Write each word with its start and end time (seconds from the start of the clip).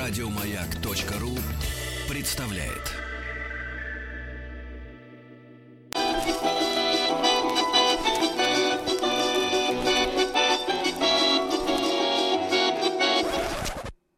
Радиомаяк.ру 0.00 1.36
представляет. 2.08 2.96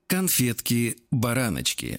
Конфетки-бараночки. 0.07 1.99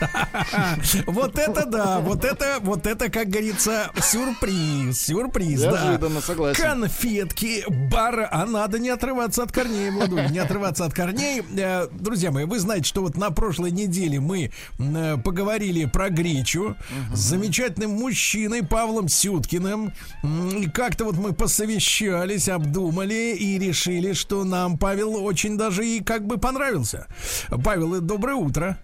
Вот 1.06 1.38
это 1.38 1.66
да, 1.66 2.00
вот 2.00 2.24
это, 2.24 2.58
вот 2.60 2.86
это, 2.86 3.10
как 3.10 3.28
говорится, 3.28 3.90
сюрприз, 4.00 5.00
сюрприз, 5.06 5.62
да. 5.62 5.98
согласен. 6.20 6.62
Конфетки, 6.62 7.64
бар, 7.90 8.28
а 8.30 8.46
надо 8.46 8.78
не 8.78 8.90
отрываться 8.90 9.42
от 9.42 9.52
корней, 9.52 9.90
Владуль, 9.90 10.30
не 10.30 10.38
отрываться 10.38 10.84
от 10.84 10.94
корней. 10.94 11.42
Э, 11.56 11.88
Друзья 11.92 12.30
мои, 12.30 12.44
вы 12.44 12.58
знаете, 12.58 12.86
что 12.86 13.02
вот 13.02 13.16
на 13.16 13.30
прошлой 13.30 13.70
неделе 13.70 14.20
мы 14.20 14.50
э, 14.78 15.16
поговорили 15.18 15.84
про 15.86 16.10
гречу 16.10 16.76
с 17.12 17.18
замечательным 17.18 17.92
мужчиной 17.92 18.62
Павлом 18.62 19.08
Сюткиным. 19.08 19.92
И 20.22 20.68
как-то 20.70 21.04
вот 21.04 21.16
мы 21.16 21.32
посовещались, 21.32 22.48
обдумали 22.48 23.36
и 23.36 23.58
решили, 23.58 24.12
что 24.12 24.44
нам 24.44 24.78
Павел 24.78 25.16
очень 25.24 25.56
даже 25.56 25.86
и 25.86 26.00
как 26.00 26.26
бы 26.26 26.38
понравился. 26.38 27.06
Павел, 27.62 27.94
э, 27.94 28.00
доброе 28.00 28.36
утро. 28.36 28.78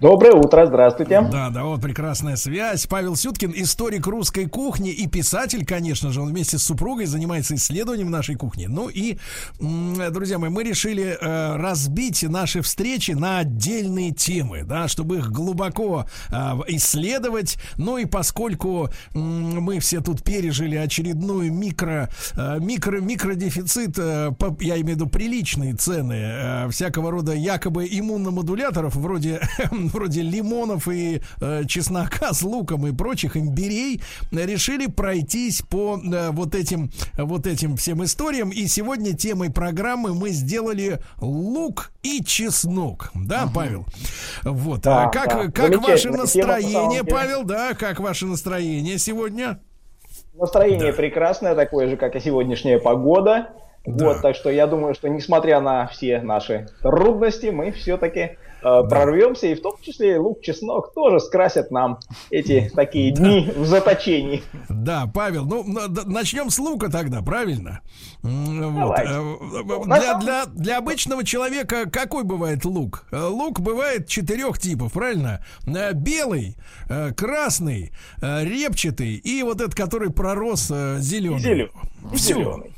Доброе 0.00 0.32
утро, 0.32 0.64
здравствуйте. 0.64 1.20
Да, 1.30 1.50
да, 1.50 1.64
вот 1.64 1.82
прекрасная 1.82 2.36
связь. 2.36 2.86
Павел 2.86 3.16
Сюткин, 3.16 3.52
историк 3.54 4.06
русской 4.06 4.46
кухни 4.46 4.90
и 4.90 5.06
писатель, 5.06 5.66
конечно 5.66 6.10
же, 6.10 6.22
он 6.22 6.30
вместе 6.30 6.56
с 6.56 6.62
супругой 6.62 7.04
занимается 7.04 7.54
исследованием 7.54 8.10
нашей 8.10 8.34
кухни. 8.36 8.64
Ну 8.66 8.88
и, 8.88 9.18
друзья 9.60 10.38
мои, 10.38 10.48
мы 10.48 10.64
решили 10.64 11.18
э, 11.20 11.56
разбить 11.56 12.22
наши 12.22 12.62
встречи 12.62 13.10
на 13.10 13.40
отдельные 13.40 14.12
темы, 14.12 14.62
да, 14.64 14.88
чтобы 14.88 15.18
их 15.18 15.30
глубоко 15.30 16.06
э, 16.30 16.34
исследовать. 16.68 17.58
Ну 17.76 17.98
и 17.98 18.06
поскольку 18.06 18.88
м, 19.14 19.60
мы 19.60 19.80
все 19.80 20.00
тут 20.00 20.22
пережили 20.24 20.76
очередную 20.76 21.52
микро, 21.52 22.08
э, 22.38 22.58
микро, 22.58 23.00
микродефицит, 23.02 23.98
э, 23.98 24.30
по- 24.38 24.56
я 24.60 24.76
имею 24.80 24.96
в 24.96 25.00
виду 25.00 25.06
приличные 25.10 25.74
цены 25.74 26.14
э, 26.14 26.68
всякого 26.70 27.10
рода 27.10 27.34
якобы 27.34 27.86
иммуномодуляторов, 27.86 28.94
вроде, 28.96 29.42
вроде 29.92 30.22
лимонов 30.22 30.88
и 30.88 31.20
э, 31.40 31.64
чеснока 31.66 32.32
с 32.32 32.42
луком 32.42 32.86
и 32.86 32.92
прочих 32.92 33.36
имбирей, 33.36 34.02
решили 34.32 34.86
пройтись 34.86 35.62
по 35.62 35.98
э, 35.98 36.30
вот 36.30 36.54
этим, 36.54 36.90
вот 37.16 37.46
этим 37.46 37.76
всем 37.76 38.02
историям. 38.04 38.50
И 38.50 38.66
сегодня 38.66 39.16
темой 39.16 39.50
программы 39.50 40.14
мы 40.14 40.30
сделали 40.30 40.98
лук 41.20 41.92
и 42.02 42.22
чеснок. 42.24 43.10
Да, 43.14 43.48
Павел? 43.54 43.86
Вот. 44.42 44.82
Да, 44.82 45.04
А 45.04 45.10
как, 45.10 45.28
да. 45.28 45.50
как 45.50 45.82
ваше 45.82 46.10
настроение. 46.10 47.04
Павел? 47.04 47.44
Да, 47.44 47.74
как 47.74 48.00
ваше 48.00 48.26
настроение 48.26 48.98
сегодня? 48.98 49.60
Настроение 50.34 50.92
прекрасное, 50.92 51.54
такое 51.54 51.88
же, 51.88 51.96
как 51.96 52.16
и 52.16 52.20
сегодняшняя 52.20 52.78
погода. 52.78 53.50
Да. 53.84 54.06
Вот, 54.06 54.22
так 54.22 54.36
что 54.36 54.50
я 54.50 54.66
думаю, 54.66 54.94
что 54.94 55.08
несмотря 55.08 55.60
на 55.60 55.86
все 55.86 56.20
наши 56.20 56.68
трудности, 56.82 57.46
мы 57.46 57.72
все-таки 57.72 58.36
прорвемся, 58.60 59.46
и 59.46 59.54
в 59.54 59.62
том 59.62 59.74
числе 59.82 60.18
лук, 60.18 60.42
чеснок 60.42 60.92
тоже 60.94 61.20
скрасят 61.20 61.70
нам 61.70 61.98
эти 62.30 62.70
такие 62.74 63.12
дни 63.12 63.50
в 63.54 63.64
заточении. 63.66 64.42
Да, 64.68 65.10
Павел, 65.12 65.44
ну 65.44 65.64
начнем 66.06 66.50
с 66.50 66.58
лука 66.58 66.90
тогда, 66.90 67.22
правильно? 67.22 67.80
Вот. 68.22 68.98
Э, 68.98 70.46
Для, 70.54 70.78
обычного 70.78 71.24
человека 71.24 71.88
какой 71.90 72.24
бывает 72.24 72.64
лук? 72.64 73.06
Э, 73.10 73.26
Лук 73.26 73.60
бывает 73.60 74.06
четырех 74.08 74.58
типов, 74.58 74.92
правильно? 74.92 75.44
Э, 75.66 75.92
Белый, 75.92 76.56
э, 76.88 77.12
красный, 77.12 77.92
э, 78.20 78.44
репчатый 78.44 79.14
и 79.16 79.42
вот 79.42 79.60
этот, 79.60 79.74
который 79.74 80.10
пророс 80.10 80.68
зеленый. 80.68 81.70
Зеленый. 82.14 82.72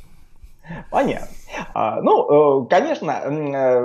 Понятно. 0.90 1.28
А, 1.74 2.00
ну, 2.00 2.64
э, 2.64 2.68
конечно, 2.68 3.10
э, 3.10 3.80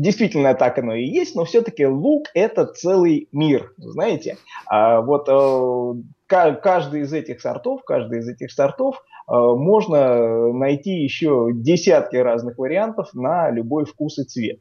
действительно 0.00 0.54
так 0.54 0.78
оно 0.78 0.94
и 0.94 1.04
есть, 1.04 1.34
но 1.34 1.44
все-таки 1.44 1.86
лук 1.86 2.28
это 2.34 2.66
целый 2.66 3.28
мир, 3.32 3.72
знаете. 3.76 4.36
А, 4.66 5.00
вот 5.00 5.28
э, 5.28 6.02
ка- 6.26 6.54
каждый 6.54 7.02
из 7.02 7.12
этих 7.12 7.40
сортов, 7.40 7.82
каждый 7.84 8.20
из 8.20 8.28
этих 8.28 8.50
сортов 8.52 9.02
можно 9.28 10.52
найти 10.52 10.90
еще 10.90 11.50
десятки 11.54 12.16
разных 12.16 12.58
вариантов 12.58 13.14
на 13.14 13.50
любой 13.50 13.84
вкус 13.84 14.18
и 14.18 14.24
цвет. 14.24 14.58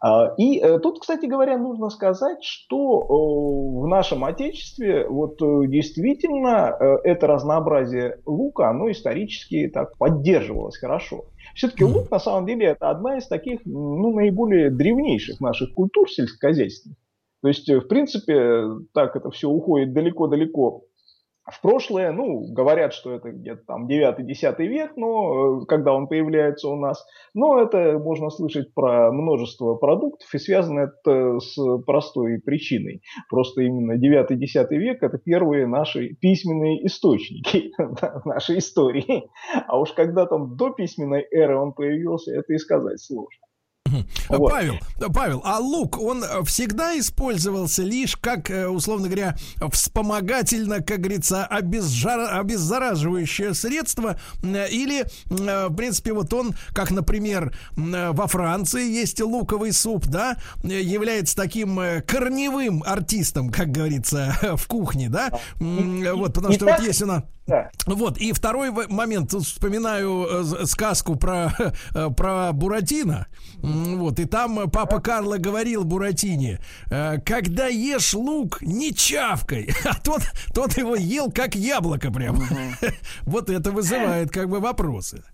А, 0.00 0.34
И 0.36 0.58
э, 0.58 0.78
тут, 0.80 1.00
кстати 1.00 1.26
говоря, 1.26 1.58
нужно 1.58 1.90
сказать, 1.90 2.42
что 2.42 3.00
э, 3.02 3.84
в 3.84 3.86
нашем 3.86 4.24
Отечестве 4.24 5.06
вот 5.08 5.40
э, 5.40 5.66
действительно 5.68 6.76
это 7.04 7.26
разнообразие 7.26 8.20
лука, 8.26 8.70
оно 8.70 8.90
исторически 8.90 9.68
так 9.68 9.96
поддерживалось 9.98 10.76
хорошо. 10.76 11.26
Все-таки 11.54 11.84
лук, 11.84 12.10
на 12.10 12.18
самом 12.18 12.46
деле, 12.46 12.66
это 12.66 12.90
одна 12.90 13.18
из 13.18 13.26
таких, 13.26 13.60
ну, 13.64 14.12
наиболее 14.14 14.70
древнейших 14.70 15.40
наших 15.40 15.74
культур 15.74 16.10
сельскохозяйственных. 16.10 16.96
То 17.42 17.48
есть, 17.48 17.68
в 17.68 17.88
принципе, 17.88 18.64
так 18.94 19.16
это 19.16 19.30
все 19.30 19.48
уходит 19.48 19.92
далеко-далеко 19.92 20.84
в 21.50 21.60
прошлое. 21.60 22.12
Ну, 22.12 22.52
говорят, 22.52 22.94
что 22.94 23.12
это 23.12 23.30
где-то 23.30 23.62
там 23.66 23.88
9-10 23.88 24.56
век, 24.66 24.92
но 24.96 25.62
э, 25.62 25.66
когда 25.66 25.92
он 25.92 26.06
появляется 26.06 26.68
у 26.68 26.76
нас. 26.76 27.04
Но 27.34 27.60
это 27.60 27.98
можно 27.98 28.30
слышать 28.30 28.72
про 28.74 29.12
множество 29.12 29.74
продуктов, 29.74 30.32
и 30.34 30.38
связано 30.38 30.80
это 30.80 31.40
с 31.40 31.56
простой 31.86 32.40
причиной. 32.40 33.02
Просто 33.28 33.62
именно 33.62 33.98
9-10 33.98 34.68
век– 34.70 34.98
это 35.02 35.18
первые 35.18 35.66
наши 35.66 36.14
письменные 36.14 36.86
источники 36.86 37.72
нашей 38.24 38.58
истории. 38.58 39.30
А 39.66 39.78
уж 39.78 39.92
когда 39.92 40.26
там 40.26 40.56
до 40.56 40.70
письменной 40.70 41.26
эры 41.30 41.56
он 41.56 41.72
появился, 41.72 42.32
это 42.32 42.52
и 42.52 42.58
сказать 42.58 43.00
сложно. 43.00 43.42
Э, 44.32 44.38
Вот. 44.38 44.50
Павел, 44.50 44.74
э, 44.98 45.06
Павел, 45.12 45.42
а 45.44 45.58
лук, 45.58 46.00
он 46.00 46.24
э, 46.24 46.42
всегда 46.44 46.98
использовался 46.98 47.82
лишь 47.82 48.16
как, 48.16 48.50
условно 48.70 49.08
говоря, 49.08 49.36
вспомогательно, 49.70 50.80
как 50.80 51.00
говорится, 51.00 51.44
обезжар... 51.44 52.34
обеззараживающее 52.34 53.54
средство, 53.54 54.18
или, 54.42 55.06
в 55.26 55.74
принципе, 55.74 56.12
вот 56.12 56.32
он, 56.32 56.54
как, 56.72 56.90
например, 56.90 57.54
во 57.76 58.26
Франции 58.26 58.88
есть 58.88 59.20
луковый 59.20 59.72
суп, 59.72 60.06
да, 60.06 60.36
является 60.62 61.36
таким 61.36 61.80
корневым 62.06 62.82
артистом, 62.86 63.50
как 63.50 63.70
говорится, 63.70 64.36
в 64.56 64.66
кухне, 64.66 65.08
да, 65.08 65.30
вот, 65.58 66.34
потому 66.34 66.54
что 66.54 66.66
вот 66.66 66.80
есть 66.80 67.02
у 67.02 67.06
нас... 67.06 67.24
Да. 67.44 67.70
Вот, 67.86 68.18
и 68.18 68.32
второй 68.32 68.70
момент, 68.70 69.32
тут 69.32 69.44
вспоминаю 69.44 70.44
сказку 70.66 71.16
про, 71.16 71.52
про 72.16 72.52
Буратино, 72.52 73.26
вот, 73.58 74.20
и 74.22 74.24
там 74.24 74.58
э, 74.58 74.68
папа 74.68 75.00
Карло 75.00 75.38
говорил 75.38 75.84
Буратине, 75.84 76.58
э, 76.90 77.18
когда 77.20 77.66
ешь 77.66 78.14
лук, 78.14 78.62
не 78.62 78.94
чавкой, 78.94 79.70
а 79.84 80.00
тот, 80.00 80.22
тот 80.54 80.76
его 80.78 80.94
ел 80.94 81.30
как 81.30 81.54
яблоко 81.54 82.12
прям. 82.12 82.36
Вот 83.22 83.50
это 83.50 83.70
вызывает 83.70 84.30
как 84.30 84.48
бы 84.48 84.60
вопросы. 84.60 85.24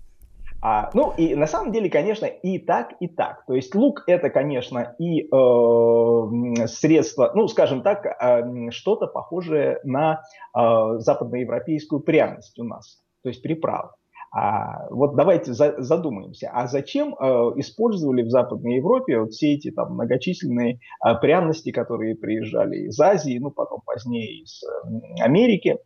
А, 0.60 0.90
ну 0.92 1.12
и 1.16 1.34
на 1.34 1.46
самом 1.46 1.72
деле, 1.72 1.88
конечно, 1.88 2.26
и 2.26 2.58
так, 2.58 2.94
и 3.00 3.06
так. 3.06 3.44
То 3.46 3.54
есть 3.54 3.74
лук 3.74 4.02
это, 4.06 4.28
конечно, 4.28 4.96
и 4.98 5.22
э, 5.22 6.66
средство, 6.66 7.30
ну, 7.34 7.46
скажем 7.46 7.82
так, 7.82 8.06
э, 8.06 8.70
что-то 8.70 9.06
похожее 9.06 9.78
на 9.84 10.22
э, 10.56 10.98
западноевропейскую 10.98 12.00
пряность 12.00 12.58
у 12.58 12.64
нас, 12.64 13.00
то 13.22 13.28
есть 13.28 13.42
приправы. 13.42 13.90
А, 14.30 14.88
вот 14.90 15.16
давайте 15.16 15.54
за- 15.54 15.80
задумаемся, 15.80 16.50
а 16.52 16.66
зачем 16.66 17.14
э, 17.14 17.24
использовали 17.56 18.22
в 18.22 18.30
Западной 18.30 18.76
Европе 18.76 19.20
вот 19.20 19.32
все 19.32 19.54
эти 19.54 19.70
там 19.70 19.94
многочисленные 19.94 20.80
э, 21.04 21.14
пряности, 21.20 21.72
которые 21.72 22.14
приезжали 22.14 22.88
из 22.88 23.00
Азии, 23.00 23.38
ну 23.38 23.50
потом 23.50 23.80
позднее 23.86 24.42
из 24.42 24.62
э, 24.62 25.22
Америки? 25.22 25.78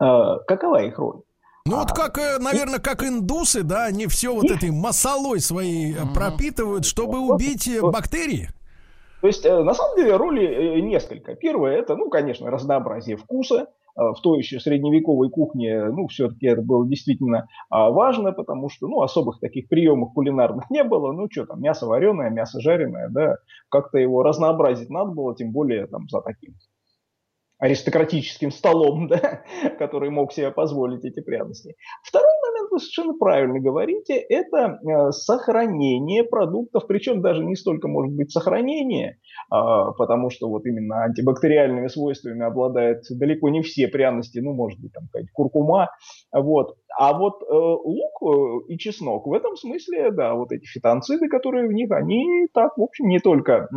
Э, 0.00 0.36
какова 0.46 0.82
их 0.84 0.98
роль? 0.98 1.22
Ну 1.66 1.78
вот 1.78 1.90
А, 1.90 1.94
как, 1.94 2.18
э, 2.18 2.38
наверное, 2.38 2.78
как 2.78 3.02
индусы, 3.02 3.62
да, 3.62 3.86
они 3.86 4.06
все 4.06 4.32
вот 4.34 4.50
этой 4.50 4.70
масолой 4.70 5.40
своей 5.40 5.94
э, 5.94 5.96
пропитывают, 6.14 6.84
чтобы 6.84 7.18
убить 7.18 7.66
э, 7.66 7.80
бактерии. 7.80 8.50
То 9.20 9.28
есть, 9.28 9.44
на 9.44 9.72
самом 9.72 9.96
деле, 9.96 10.16
роли 10.16 10.80
несколько. 10.82 11.34
Первое, 11.34 11.78
это, 11.78 11.96
ну, 11.96 12.10
конечно, 12.10 12.50
разнообразие 12.50 13.16
вкуса. 13.16 13.68
Э, 13.96 14.12
В 14.16 14.20
той 14.20 14.38
еще 14.38 14.60
средневековой 14.60 15.30
кухне, 15.30 15.84
ну, 15.86 16.08
все-таки 16.08 16.46
это 16.46 16.62
было 16.62 16.86
действительно 16.86 17.46
а, 17.70 17.90
важно, 17.90 18.32
потому 18.32 18.68
что, 18.68 18.88
ну, 18.88 19.02
особых 19.02 19.40
таких 19.40 19.68
приемов 19.68 20.12
кулинарных 20.14 20.70
не 20.70 20.82
было. 20.84 21.12
Ну, 21.12 21.28
что 21.30 21.46
там, 21.46 21.60
мясо 21.60 21.86
вареное, 21.86 22.30
мясо 22.30 22.60
жареное, 22.60 23.08
да, 23.08 23.36
как-то 23.68 23.98
его 23.98 24.22
разнообразить 24.22 24.90
надо 24.90 25.12
было, 25.12 25.34
тем 25.36 25.52
более 25.52 25.86
там 25.86 26.08
за 26.08 26.20
таким 26.20 26.54
аристократическим 27.58 28.50
столом, 28.50 29.08
да, 29.08 29.42
который 29.78 30.10
мог 30.10 30.32
себе 30.32 30.50
позволить 30.50 31.04
эти 31.04 31.20
пряности. 31.20 31.76
Второй 32.02 32.33
вы 32.74 32.80
совершенно 32.80 33.14
правильно 33.14 33.60
говорите, 33.60 34.14
это 34.14 34.78
э, 34.82 35.10
сохранение 35.12 36.24
продуктов, 36.24 36.86
причем 36.86 37.22
даже 37.22 37.44
не 37.44 37.54
столько 37.54 37.88
может 37.88 38.14
быть 38.14 38.32
сохранение, 38.32 39.18
а, 39.50 39.92
потому 39.92 40.30
что 40.30 40.48
вот 40.48 40.66
именно 40.66 41.04
антибактериальными 41.04 41.86
свойствами 41.86 42.44
обладают 42.44 43.04
далеко 43.10 43.48
не 43.48 43.62
все 43.62 43.88
пряности, 43.88 44.40
ну, 44.40 44.52
может 44.54 44.80
быть, 44.80 44.92
там 44.92 45.04
какая-то 45.06 45.28
куркума, 45.32 45.90
вот. 46.32 46.76
А 46.98 47.16
вот 47.16 47.42
э, 47.42 47.46
лук 47.52 48.22
э, 48.22 48.72
и 48.72 48.78
чеснок 48.78 49.26
в 49.26 49.32
этом 49.32 49.56
смысле, 49.56 50.10
да, 50.10 50.34
вот 50.34 50.52
эти 50.52 50.64
фитонциды, 50.64 51.28
которые 51.28 51.68
в 51.68 51.72
них, 51.72 51.90
они 51.92 52.48
так, 52.52 52.76
в 52.76 52.82
общем, 52.82 53.08
не 53.08 53.20
только, 53.20 53.68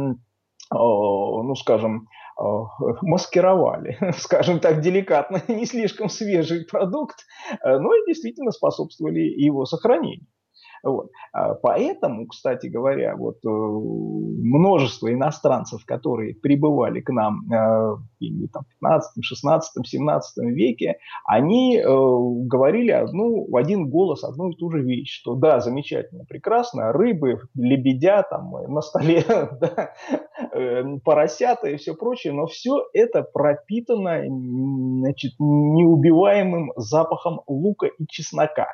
ну, 0.71 1.55
скажем, 1.55 2.07
маскировали, 2.37 3.97
скажем 4.17 4.59
так, 4.59 4.81
деликатно, 4.81 5.41
не 5.47 5.65
слишком 5.65 6.09
свежий 6.09 6.65
продукт, 6.65 7.25
э, 7.63 7.79
но 7.79 7.93
и 7.93 8.05
действительно 8.07 8.51
способствовали 8.51 9.19
его 9.19 9.65
сохранению. 9.65 10.27
Вот. 10.87 11.09
А 11.33 11.53
поэтому, 11.55 12.27
кстати 12.27 12.67
говоря, 12.67 13.15
вот 13.17 13.37
э, 13.45 13.49
множество 13.49 15.11
иностранцев, 15.11 15.83
которые 15.85 16.33
прибывали 16.35 17.01
к 17.01 17.09
нам 17.09 17.41
э, 17.51 17.95
в 17.95 18.01
15, 18.19 19.21
16, 19.21 19.85
17 19.85 20.45
веке, 20.45 20.95
они 21.25 21.77
э, 21.77 21.83
говорили 21.83 22.91
одну, 22.91 23.47
в 23.51 23.57
один 23.57 23.89
голос 23.89 24.23
одну 24.23 24.51
и 24.51 24.55
ту 24.55 24.71
же 24.71 24.81
вещь, 24.81 25.11
что 25.11 25.35
да, 25.35 25.59
замечательно, 25.59 26.23
прекрасно, 26.23 26.93
рыбы, 26.93 27.41
лебедя 27.53 28.23
там 28.23 28.49
на 28.69 28.79
столе, 28.81 29.25
да, 29.27 29.91
поросята 31.03 31.67
и 31.67 31.75
все 31.75 31.95
прочее, 31.95 32.31
но 32.31 32.45
все 32.45 32.85
это 32.93 33.23
пропитано 33.23 34.23
значит, 34.25 35.33
неубиваемым 35.37 36.71
запахом 36.77 37.41
лука 37.45 37.87
и 37.87 38.07
чеснока. 38.07 38.67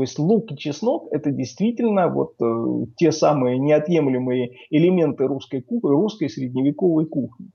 То 0.00 0.04
есть 0.04 0.18
лук 0.18 0.50
и 0.50 0.56
чеснок– 0.56 1.08
это 1.10 1.30
действительно 1.30 2.08
вот 2.08 2.32
э, 2.40 2.86
те 2.96 3.12
самые 3.12 3.58
неотъемлемые 3.58 4.56
элементы 4.70 5.26
русской 5.26 5.60
кухни, 5.60 5.90
русской 5.90 6.30
средневековой 6.30 7.04
кухни. 7.04 7.50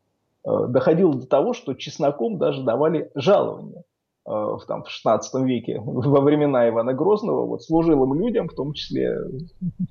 Э, 0.45 0.68
доходило 0.69 1.15
до 1.15 1.25
того, 1.25 1.53
что 1.56 1.74
чесноком 1.74 2.38
даже 2.38 2.62
давали 2.62 3.09
жалование. 3.15 3.81
Э, 4.30 4.57
там, 4.68 4.83
в 4.83 4.92
16 4.92 5.44
веке, 5.44 5.80
во 5.83 6.21
времена 6.21 6.69
Ивана 6.69 6.94
Грозного, 6.94 7.47
вот 7.47 7.63
служилым 7.63 8.13
людям, 8.13 8.48
в 8.48 8.53
том 8.53 8.74
числе, 8.74 9.18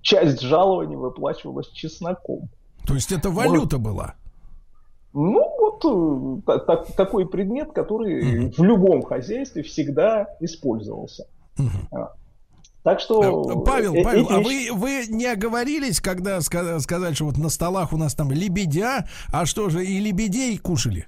часть 0.00 0.41
жалования 0.41 0.97
выплачивалась 0.97 1.71
чесноком. 1.71 2.50
То 2.87 2.95
есть 2.95 3.11
это 3.11 3.31
валюта 3.31 3.79
вот. 3.79 3.85
была? 3.85 4.15
Ну, 5.12 5.43
вот 5.59 6.45
э, 6.47 6.59
так, 6.69 6.95
такой 6.95 7.27
предмет, 7.27 7.73
который 7.73 8.47
угу. 8.47 8.55
в 8.57 8.62
любом 8.62 9.03
хозяйстве 9.03 9.65
всегда 9.65 10.29
использовался. 10.39 11.27
Угу. 11.59 11.99
Так 12.85 13.01
что... 13.01 13.51
Э, 13.51 13.65
Павел, 13.65 13.95
э, 13.95 14.05
Павел, 14.05 14.27
а 14.31 14.41
вы, 14.41 14.69
вы 14.71 15.07
не 15.09 15.25
оговорились, 15.25 16.01
когда 16.01 16.41
сказать, 16.43 17.15
что 17.15 17.25
вот 17.25 17.39
на 17.39 17.49
столах 17.49 17.95
у 17.95 17.97
нас 17.97 18.15
там 18.15 18.31
лебедя, 18.31 19.09
а 19.33 19.47
что 19.47 19.71
же, 19.71 19.85
и 19.85 19.99
лебедей 19.99 20.59
кушали? 20.59 21.07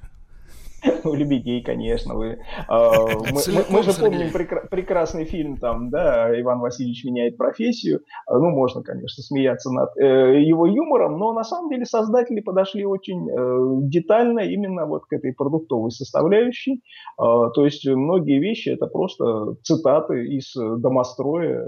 У 1.10 1.14
лебедей, 1.14 1.62
конечно. 1.62 2.14
Вы, 2.14 2.26
э, 2.26 2.38
мы, 2.68 3.40
мы, 3.54 3.64
мы 3.70 3.82
же 3.82 3.92
помним 3.92 4.28
прекра- 4.28 4.68
прекрасный 4.68 5.24
фильм 5.24 5.56
там, 5.56 5.90
да, 5.90 6.38
Иван 6.40 6.60
Васильевич 6.60 7.04
меняет 7.04 7.36
профессию. 7.36 8.00
А, 8.26 8.38
ну, 8.38 8.50
можно, 8.50 8.82
конечно, 8.82 9.22
смеяться 9.22 9.70
над 9.70 9.96
э, 9.96 10.42
его 10.42 10.66
юмором, 10.66 11.18
но 11.18 11.32
на 11.32 11.44
самом 11.44 11.70
деле 11.70 11.84
создатели 11.84 12.40
подошли 12.40 12.84
очень 12.84 13.28
э, 13.28 13.88
детально 13.88 14.40
именно 14.40 14.86
вот 14.86 15.06
к 15.06 15.12
этой 15.12 15.32
продуктовой 15.32 15.90
составляющей. 15.90 16.82
Э, 17.20 17.50
то 17.54 17.64
есть 17.64 17.86
многие 17.86 18.38
вещи 18.38 18.70
это 18.70 18.86
просто 18.86 19.56
цитаты 19.62 20.26
из 20.26 20.52
домостроя, 20.54 21.66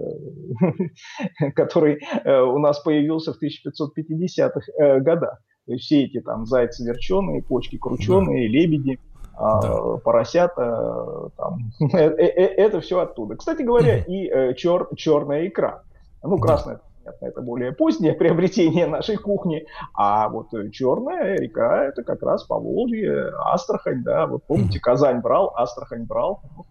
который 1.55 1.99
э, 2.25 2.41
у 2.41 2.59
нас 2.59 2.81
появился 2.81 3.33
в 3.33 3.43
1550-х 3.43 4.61
э, 4.79 5.01
годах. 5.01 5.39
То 5.69 5.75
есть 5.75 5.85
все 5.85 6.05
эти 6.05 6.21
там 6.23 6.47
зайцы 6.47 6.83
верченые, 6.83 7.43
почки 7.43 7.77
крученые, 7.77 8.49
да. 8.49 8.53
лебеди, 8.59 8.93
а, 8.95 9.08
да. 9.39 9.97
поросята, 10.03 11.31
там, 11.37 11.59
э, 11.93 11.97
э, 11.97 12.47
это 12.57 12.81
все 12.81 13.01
оттуда. 13.01 13.37
Кстати 13.37 13.63
говоря, 13.63 13.99
и 13.99 14.55
чер, 14.55 14.89
черная 14.97 15.47
икра. 15.47 15.83
Ну, 16.23 16.39
красная 16.39 16.81
понятно, 17.09 17.27
это 17.27 17.41
более 17.41 17.73
позднее 17.73 18.13
приобретение 18.19 18.87
нашей 18.87 19.17
кухни. 19.17 19.67
А 19.95 20.29
вот 20.29 20.49
Черная 20.73 21.37
река, 21.37 21.85
это 21.85 22.03
как 22.03 22.23
раз 22.23 22.45
по 22.45 22.59
Волжье, 22.59 23.33
Астрахань, 23.45 24.03
да, 24.03 24.27
вот 24.27 24.45
помните, 24.45 24.81
Казань 24.81 25.21
брал, 25.21 25.53
Астрахань 25.57 26.05
брал, 26.05 26.41
вот, 26.57 26.67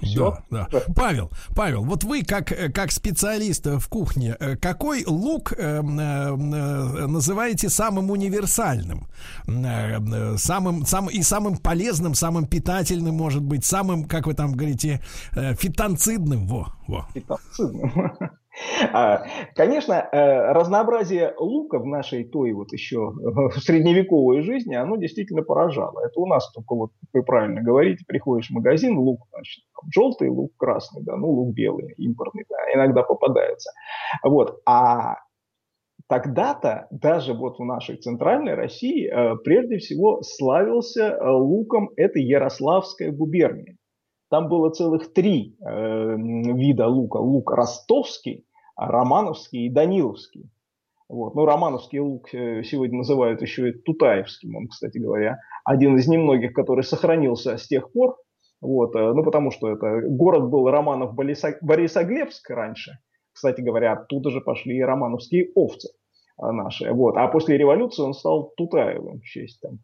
все. 0.00 0.36
Да, 0.50 0.66
да. 0.70 0.80
Павел, 0.96 1.30
Павел, 1.54 1.84
вот 1.84 2.04
вы 2.04 2.22
как, 2.22 2.52
как 2.74 2.90
специалист 2.90 3.66
в 3.66 3.88
кухне, 3.88 4.36
э, 4.38 4.56
какой 4.56 5.04
лук 5.06 5.52
э, 5.52 5.80
э, 5.80 5.80
называете 5.82 7.68
самым 7.68 8.10
универсальным, 8.10 9.06
э, 9.46 10.36
самым, 10.36 10.86
сам, 10.86 11.08
и 11.08 11.22
самым 11.22 11.56
полезным, 11.56 12.14
самым 12.14 12.46
питательным, 12.46 13.14
может 13.14 13.42
быть, 13.42 13.64
самым, 13.64 14.04
как 14.04 14.26
вы 14.26 14.34
там 14.34 14.52
говорите, 14.52 15.00
э, 15.34 15.54
фитонцидным, 15.54 16.46
во, 16.46 16.72
во. 16.88 17.06
Фитонцидным. 17.14 17.92
А, 18.92 19.24
конечно, 19.54 19.92
э, 19.94 20.52
разнообразие 20.52 21.34
лука 21.38 21.78
в 21.78 21.86
нашей 21.86 22.24
той 22.24 22.52
вот 22.52 22.72
еще 22.72 23.12
средневековой 23.56 24.42
жизни, 24.42 24.74
оно 24.74 24.96
действительно 24.96 25.42
поражало. 25.42 26.00
Это 26.00 26.20
у 26.20 26.26
нас 26.26 26.50
только 26.52 26.74
вот, 26.74 26.90
вы 27.12 27.22
правильно 27.22 27.62
говорите, 27.62 28.04
приходишь 28.06 28.48
в 28.48 28.54
магазин, 28.54 28.98
лук, 28.98 29.20
значит, 29.30 29.64
желтый 29.94 30.28
лук, 30.28 30.52
красный, 30.56 31.02
да, 31.02 31.16
ну, 31.16 31.28
лук 31.28 31.54
белый, 31.54 31.94
импортный, 31.96 32.44
да, 32.48 32.56
иногда 32.74 33.02
попадается. 33.02 33.70
Вот, 34.22 34.60
а 34.66 35.16
тогда-то 36.08 36.88
даже 36.90 37.34
вот 37.34 37.58
в 37.58 37.64
нашей 37.64 37.96
центральной 37.96 38.54
России 38.54 39.08
э, 39.08 39.36
прежде 39.44 39.78
всего 39.78 40.22
славился 40.22 41.02
э, 41.02 41.30
луком 41.30 41.90
это 41.96 42.18
Ярославская 42.18 43.12
губерния. 43.12 43.76
Там 44.30 44.48
было 44.48 44.70
целых 44.70 45.12
три 45.12 45.56
э, 45.60 46.16
вида 46.16 46.86
лука. 46.86 47.18
Лук 47.18 47.50
ростовский, 47.50 48.46
романовский 48.76 49.66
и 49.66 49.70
даниловский. 49.70 50.50
Вот. 51.08 51.34
Ну, 51.34 51.44
романовский 51.44 51.98
лук 51.98 52.32
э, 52.34 52.62
сегодня 52.62 52.98
называют 52.98 53.42
еще 53.42 53.68
и 53.68 53.72
тутаевским, 53.72 54.56
он, 54.56 54.68
кстати 54.68 54.96
говоря, 54.96 55.38
один 55.64 55.96
из 55.96 56.08
немногих, 56.08 56.54
который 56.54 56.84
сохранился 56.84 57.58
с 57.58 57.66
тех 57.66 57.92
пор. 57.92 58.16
Вот. 58.62 58.96
Э, 58.96 59.12
ну, 59.12 59.22
потому 59.22 59.50
что 59.50 59.68
это 59.68 60.00
город 60.08 60.48
был 60.48 60.70
Романов 60.70 61.14
Борисоглебск 61.14 62.48
раньше. 62.48 62.92
Кстати 63.32 63.60
говоря, 63.60 63.92
оттуда 63.92 64.30
же 64.30 64.40
пошли 64.40 64.78
и 64.78 64.82
романовские 64.82 65.50
овцы 65.54 65.90
э, 66.42 66.50
наши. 66.50 66.90
Вот. 66.90 67.16
А 67.16 67.28
после 67.28 67.58
революции 67.58 68.02
он 68.02 68.14
стал 68.14 68.52
Тутаевым 68.56 69.20
в 69.20 69.24
честь 69.24 69.60
там, 69.60 69.80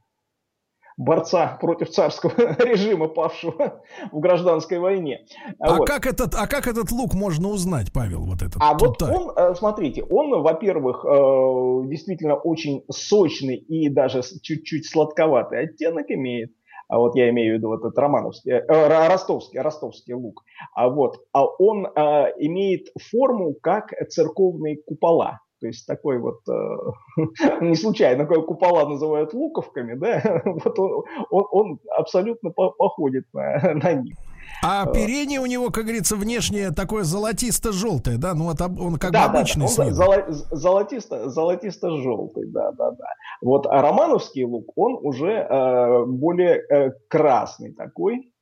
борца 0.98 1.56
против 1.60 1.90
царского 1.90 2.32
режима, 2.58 3.08
павшего 3.08 3.82
в 4.12 4.18
гражданской 4.20 4.78
войне. 4.78 5.24
А, 5.58 5.76
вот. 5.76 5.88
как, 5.88 6.06
этот, 6.06 6.34
а 6.34 6.46
как 6.46 6.66
этот 6.66 6.90
лук 6.90 7.14
можно 7.14 7.48
узнать, 7.48 7.92
Павел, 7.92 8.26
вот 8.26 8.42
этот? 8.42 8.56
А 8.60 8.76
вот 8.76 9.00
он, 9.02 9.30
э, 9.34 9.54
смотрите, 9.54 10.02
он, 10.02 10.42
во-первых, 10.42 11.04
э, 11.04 11.88
действительно 11.88 12.34
очень 12.34 12.84
сочный 12.90 13.56
и 13.56 13.88
даже 13.88 14.22
чуть-чуть 14.22 14.90
сладковатый 14.90 15.60
оттенок 15.60 16.10
имеет. 16.10 16.52
А 16.88 16.98
вот 16.98 17.14
я 17.14 17.28
имею 17.28 17.54
в 17.54 17.58
виду 17.58 17.68
вот 17.68 17.80
этот 17.80 17.98
романовский, 17.98 18.52
э, 18.52 19.08
ростовский, 19.08 19.60
ростовский 19.60 20.14
лук. 20.14 20.42
А 20.74 20.88
вот, 20.88 21.16
а 21.32 21.44
он 21.44 21.86
э, 21.86 22.32
имеет 22.38 22.88
форму 23.10 23.54
как 23.62 23.92
церковные 24.08 24.78
купола. 24.84 25.40
То 25.60 25.66
есть 25.66 25.86
такой 25.86 26.18
вот, 26.18 26.40
э, 26.48 27.60
не 27.60 27.74
случайно, 27.74 28.26
купола 28.26 28.88
называют 28.88 29.34
луковками, 29.34 29.94
да, 29.94 30.42
вот 30.44 30.78
он, 30.78 31.04
он, 31.30 31.44
он 31.50 31.78
абсолютно 31.96 32.50
по 32.50 32.70
походит 32.70 33.24
на, 33.32 33.74
на 33.74 33.92
них. 33.94 34.16
А 34.62 34.84
э. 34.84 34.90
оперение 34.90 35.40
у 35.40 35.46
него, 35.46 35.70
как 35.70 35.84
говорится, 35.84 36.16
внешнее 36.16 36.70
такое 36.70 37.04
золотисто-желтое, 37.04 38.18
да? 38.18 38.34
Ну, 38.34 38.44
вот 38.44 38.60
он 38.60 38.96
как 38.96 39.12
да, 39.12 39.28
бы 39.28 39.38
обычный 39.38 39.66
да, 39.76 39.90
да. 39.90 40.06
Он 40.06 40.32
золотисто, 40.32 41.28
золотисто-желтый, 41.28 42.46
да, 42.46 42.72
да, 42.72 42.92
да. 42.92 43.06
Вот 43.42 43.66
а 43.66 43.82
романовский 43.82 44.44
лук, 44.44 44.72
он 44.76 44.98
уже 45.02 45.32
э, 45.32 46.04
более 46.06 46.62
э, 46.70 46.92
красный 47.08 47.72
такой, 47.72 48.32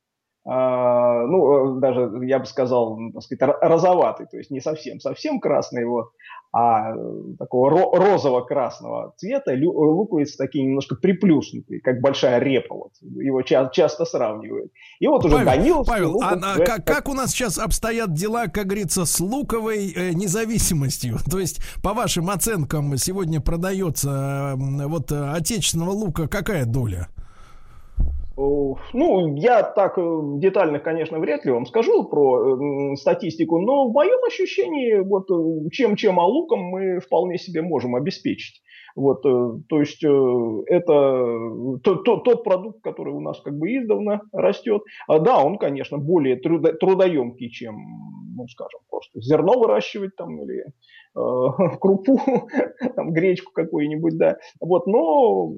а, 0.49 1.25
ну, 1.27 1.77
даже, 1.81 2.09
я 2.23 2.39
бы 2.39 2.45
сказал, 2.45 2.97
так 3.13 3.21
сказать, 3.21 3.55
розоватый, 3.61 4.27
то 4.27 4.37
есть 4.37 4.49
не 4.49 4.61
совсем, 4.61 5.01
совсем 5.01 5.41
красный, 5.41 5.83
вот, 5.83 6.11
а 6.53 6.93
такого 7.37 7.69
розово-красного 7.69 9.13
цвета 9.17 9.53
луковицы 9.53 10.37
такие 10.37 10.65
немножко 10.65 10.95
приплюснутые, 10.95 11.81
как 11.81 12.01
большая 12.01 12.39
репа. 12.39 12.75
Вот. 12.75 12.91
Его 13.01 13.41
ча- 13.41 13.69
часто 13.69 14.05
сравнивают. 14.05 14.71
И 14.99 15.07
вот 15.07 15.25
уже 15.25 15.35
Павел, 15.35 15.51
Даниловский 15.51 15.93
Павел, 15.93 16.11
лук, 16.13 16.23
а, 16.23 16.39
а 16.41 16.57
как, 16.59 16.85
как 16.85 17.09
у 17.09 17.13
нас 17.13 17.31
сейчас 17.31 17.57
обстоят 17.57 18.13
дела, 18.13 18.47
как 18.47 18.67
говорится, 18.67 19.05
с 19.05 19.19
луковой 19.19 19.91
э, 19.91 20.13
независимостью? 20.13 21.17
То 21.29 21.39
есть, 21.39 21.59
по 21.83 21.93
вашим 21.93 22.29
оценкам, 22.29 22.97
сегодня 22.97 23.41
продается 23.41 24.55
э, 24.57 24.87
вот 24.87 25.11
отечественного 25.11 25.91
лука 25.91 26.27
какая 26.27 26.65
доля? 26.65 27.09
Ну, 28.37 29.35
я 29.35 29.63
так 29.63 29.97
э, 29.97 30.19
детально, 30.37 30.79
конечно, 30.79 31.17
вряд 31.17 31.43
ли 31.43 31.51
вам 31.51 31.65
скажу 31.65 32.03
про 32.03 32.95
статистику, 32.95 33.59
но 33.59 33.89
в 33.89 33.93
моем 33.93 34.23
ощущении, 34.27 34.99
вот 34.99 35.27
чем-чем, 35.71 36.19
а 36.19 36.25
луком 36.25 36.59
мы 36.59 36.99
вполне 36.99 37.39
себе 37.39 37.63
можем 37.63 37.95
обеспечить. 37.95 38.61
Вот, 38.95 39.21
то 39.21 39.79
есть 39.79 40.03
это 40.03 40.93
то, 41.83 41.95
то, 41.97 42.17
тот 42.17 42.43
продукт, 42.43 42.81
который 42.81 43.13
у 43.13 43.19
нас 43.19 43.39
как 43.41 43.55
бы 43.55 43.75
издавна 43.75 44.21
растет. 44.31 44.81
А, 45.07 45.19
да, 45.19 45.43
он, 45.43 45.59
конечно, 45.59 45.99
более 45.99 46.35
трудо, 46.35 46.73
трудоемкий, 46.73 47.51
чем, 47.51 47.75
ну, 48.35 48.47
скажем, 48.47 48.79
просто 48.89 49.21
зерно 49.21 49.59
выращивать 49.59 50.15
там 50.15 50.41
или 50.41 50.63
э, 50.63 51.77
крупу, 51.79 52.19
там, 52.95 53.13
гречку 53.13 53.51
какую-нибудь, 53.53 54.17
да. 54.17 54.37
Вот, 54.59 54.87
но 54.87 55.53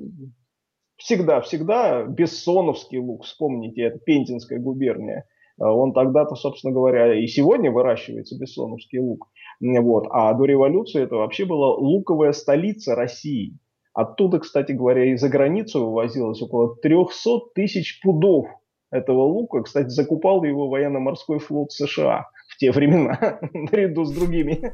всегда-всегда 1.00 2.04
Бессоновский 2.04 3.00
лук, 3.00 3.24
вспомните, 3.24 3.82
это 3.82 4.00
Пензенская 4.00 4.60
губерния, 4.60 5.26
а 5.60 5.74
он 5.74 5.94
тогда-то, 5.94 6.36
собственно 6.36 6.74
говоря, 6.74 7.20
и 7.20 7.26
сегодня 7.28 7.72
выращивается 7.72 8.38
Бессоновский 8.38 9.00
лук. 9.00 9.28
Вот. 9.62 10.06
А 10.12 10.34
до 10.34 10.46
революции 10.46 11.02
это 11.02 11.16
вообще 11.16 11.46
была 11.46 11.74
луковая 11.76 12.32
столица 12.32 12.96
России. 12.96 13.58
Оттуда, 13.94 14.40
кстати 14.40 14.72
говоря, 14.72 15.12
и 15.12 15.18
за 15.18 15.30
границу 15.30 15.86
вывозилось 15.86 16.42
около 16.42 16.76
300 16.76 17.30
тысяч 17.56 18.00
пудов 18.02 18.48
этого 18.92 19.24
лука. 19.24 19.64
Кстати, 19.64 19.90
закупал 19.90 20.44
его 20.44 20.70
военно-морской 20.70 21.40
флот 21.40 21.72
США 21.72 22.28
те 22.60 22.72
времена, 22.72 23.18
наряду 23.54 24.04
с 24.04 24.12
другими. 24.12 24.74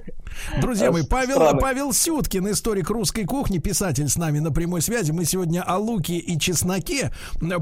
Друзья 0.59 0.91
мои, 0.91 1.03
Павел, 1.07 1.57
Павел 1.59 1.93
Сюткин, 1.93 2.51
историк 2.51 2.89
русской 2.89 3.25
кухни, 3.25 3.59
писатель 3.59 4.09
с 4.09 4.17
нами 4.17 4.39
на 4.39 4.51
прямой 4.51 4.81
связи. 4.81 5.11
Мы 5.11 5.23
сегодня 5.25 5.61
о 5.61 5.77
луке 5.77 6.17
и 6.17 6.39
чесноке. 6.39 7.11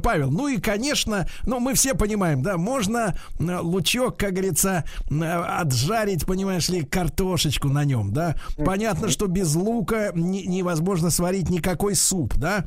Павел, 0.01 0.31
ну 0.31 0.47
и, 0.47 0.61
конечно, 0.61 1.27
ну 1.45 1.59
мы 1.59 1.73
все 1.73 1.93
понимаем, 1.93 2.41
да, 2.41 2.57
можно 2.57 3.15
э, 3.37 3.57
лучок, 3.59 4.17
как 4.17 4.31
говорится, 4.31 4.85
э, 5.11 5.23
отжарить, 5.23 6.25
понимаешь 6.25 6.69
ли, 6.69 6.83
картошечку 6.83 7.67
на 7.67 7.83
нем, 7.83 8.13
да. 8.13 8.37
Понятно, 8.55 9.09
что 9.09 9.27
без 9.27 9.53
лука 9.55 10.11
невозможно 10.15 11.09
сварить 11.09 11.49
никакой 11.49 11.95
суп, 11.95 12.35
да. 12.37 12.65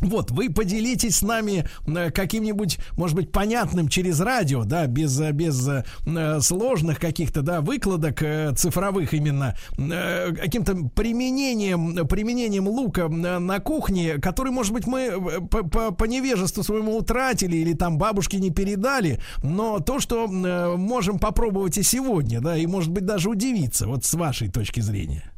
Вот, 0.00 0.30
вы 0.30 0.50
поделитесь 0.50 1.16
с 1.16 1.22
нами 1.22 1.66
э, 1.86 2.10
каким-нибудь, 2.10 2.78
может 2.96 3.16
быть, 3.16 3.30
понятным 3.30 3.88
через 3.88 4.20
радио, 4.20 4.64
да, 4.64 4.86
без, 4.86 5.20
э, 5.20 5.32
без 5.32 5.68
э, 5.68 6.40
сложных 6.40 6.98
каких-то, 6.98 7.42
да, 7.42 7.60
выкладок 7.60 8.22
цифровых 8.56 9.14
именно, 9.14 9.56
каким-то 9.76 10.74
применением, 10.94 12.06
применением 12.06 12.68
лука 12.68 13.08
на 13.08 13.58
кухне, 13.60 14.18
который, 14.18 14.52
может 14.52 14.72
быть, 14.72 14.86
мы 14.86 15.48
по, 15.48 16.04
невежеству 16.04 16.62
своему 16.62 16.96
утратили 16.96 17.56
или 17.56 17.74
там 17.74 17.98
бабушки 17.98 18.36
не 18.36 18.50
передали, 18.50 19.20
но 19.42 19.80
то, 19.80 20.00
что 20.00 20.26
можем 20.28 21.18
попробовать 21.18 21.78
и 21.78 21.82
сегодня, 21.82 22.40
да, 22.40 22.56
и, 22.56 22.66
может 22.66 22.90
быть, 22.90 23.04
даже 23.04 23.30
удивиться, 23.30 23.86
вот 23.86 24.04
с 24.04 24.14
вашей 24.14 24.48
точки 24.48 24.80
зрения. 24.80 25.30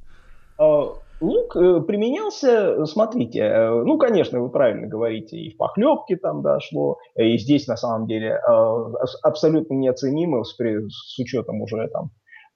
Лук 1.23 1.55
э, 1.57 1.81
применялся, 1.83 2.85
смотрите, 2.85 3.39
э, 3.39 3.71
ну, 3.71 3.97
конечно, 3.97 4.41
вы 4.41 4.51
правильно 4.51 4.89
говорите, 4.89 5.37
и 5.37 5.55
в 5.55 5.57
похлебке 5.57 6.17
там, 6.17 6.43
да, 6.43 6.59
шло, 6.59 6.99
и 7.15 7.39
здесь, 7.39 7.69
на 7.69 7.77
самом 7.77 8.09
деле, 8.09 8.31
э, 8.31 8.85
абсолютно 9.23 9.75
неоценимо 9.75 10.43
с, 10.43 10.57
с 10.57 11.19
учетом 11.21 11.63
уже 11.63 11.87
там 11.89 12.11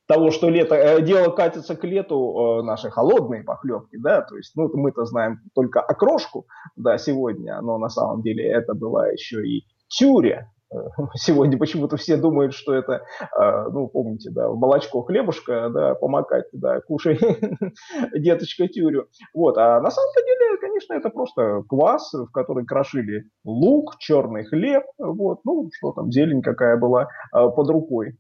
того, 0.09 0.33
что 0.33 0.49
лето, 0.51 1.01
дело 1.01 1.31
катится 1.31 1.77
к 1.77 1.85
лету, 1.85 2.63
наши 2.63 2.91
холодные 2.91 3.45
похлебки, 3.45 3.97
да, 3.99 4.23
то 4.23 4.37
есть, 4.37 4.53
ну, 4.57 4.69
мы-то 4.75 5.05
знаем 5.05 5.39
только 5.55 5.81
окрошку, 5.81 6.47
да, 6.75 6.99
сегодня, 6.99 7.61
но 7.61 7.79
на 7.79 7.89
самом 7.89 8.23
деле 8.23 8.49
это 8.49 8.75
была 8.75 9.09
еще 9.09 9.47
и 9.47 9.65
тюря, 9.89 10.51
Сегодня 11.15 11.59
почему-то 11.59 11.97
все 11.97 12.17
думают, 12.17 12.55
что 12.55 12.75
это, 12.75 13.03
а, 13.37 13.69
ну, 13.69 13.89
помните, 13.89 14.31
да, 14.31 14.49
молочко, 14.49 15.03
хлебушка, 15.03 15.71
да, 15.71 15.95
помакать, 15.95 16.47
да, 16.53 16.81
кушай, 16.81 17.19
деточка, 18.15 18.69
тюрю. 18.69 19.09
Вот, 19.35 19.57
а 19.59 19.81
на 19.81 19.91
самом 19.91 20.11
деле, 20.15 20.59
конечно, 20.61 20.95
это 20.95 21.11
просто 21.11 21.63
квас, 21.69 22.13
в 22.13 22.31
который 22.33 22.65
крошили 22.65 23.25
лук, 23.45 23.97
черный 23.99 24.45
хлеб, 24.45 24.85
вот, 24.99 25.41
ну, 25.45 25.69
что 25.73 25.93
там, 25.93 26.11
зелень 26.11 26.43
какая 26.43 26.77
была 26.77 27.09
а, 27.33 27.49
под 27.49 27.71
рукой. 27.71 28.17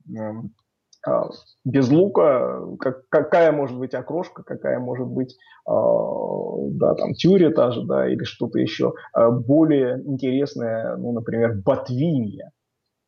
А, 1.06 1.30
без 1.64 1.88
лука, 1.90 2.60
как, 2.80 3.08
какая 3.08 3.52
может 3.52 3.78
быть 3.78 3.94
окрошка, 3.94 4.42
какая 4.42 4.80
может 4.80 5.06
быть, 5.06 5.36
э, 5.68 5.72
да, 6.72 6.94
там, 6.94 7.14
тюря 7.14 7.50
та 7.50 7.70
же, 7.70 7.84
да, 7.84 8.08
или 8.08 8.24
что-то 8.24 8.58
еще 8.58 8.94
э, 9.16 9.30
более 9.30 10.02
интересное, 10.04 10.96
ну, 10.96 11.12
например, 11.12 11.62
ботвинья, 11.64 12.50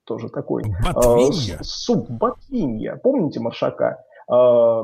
тоже 0.05 0.29
такой. 0.29 0.63
Ботвинья? 0.85 1.57
Э, 1.61 1.63
суп 1.63 2.09
ботвинья. 2.09 2.97
Помните 3.03 3.41
Маршака? 3.41 3.99
Э, 4.31 4.83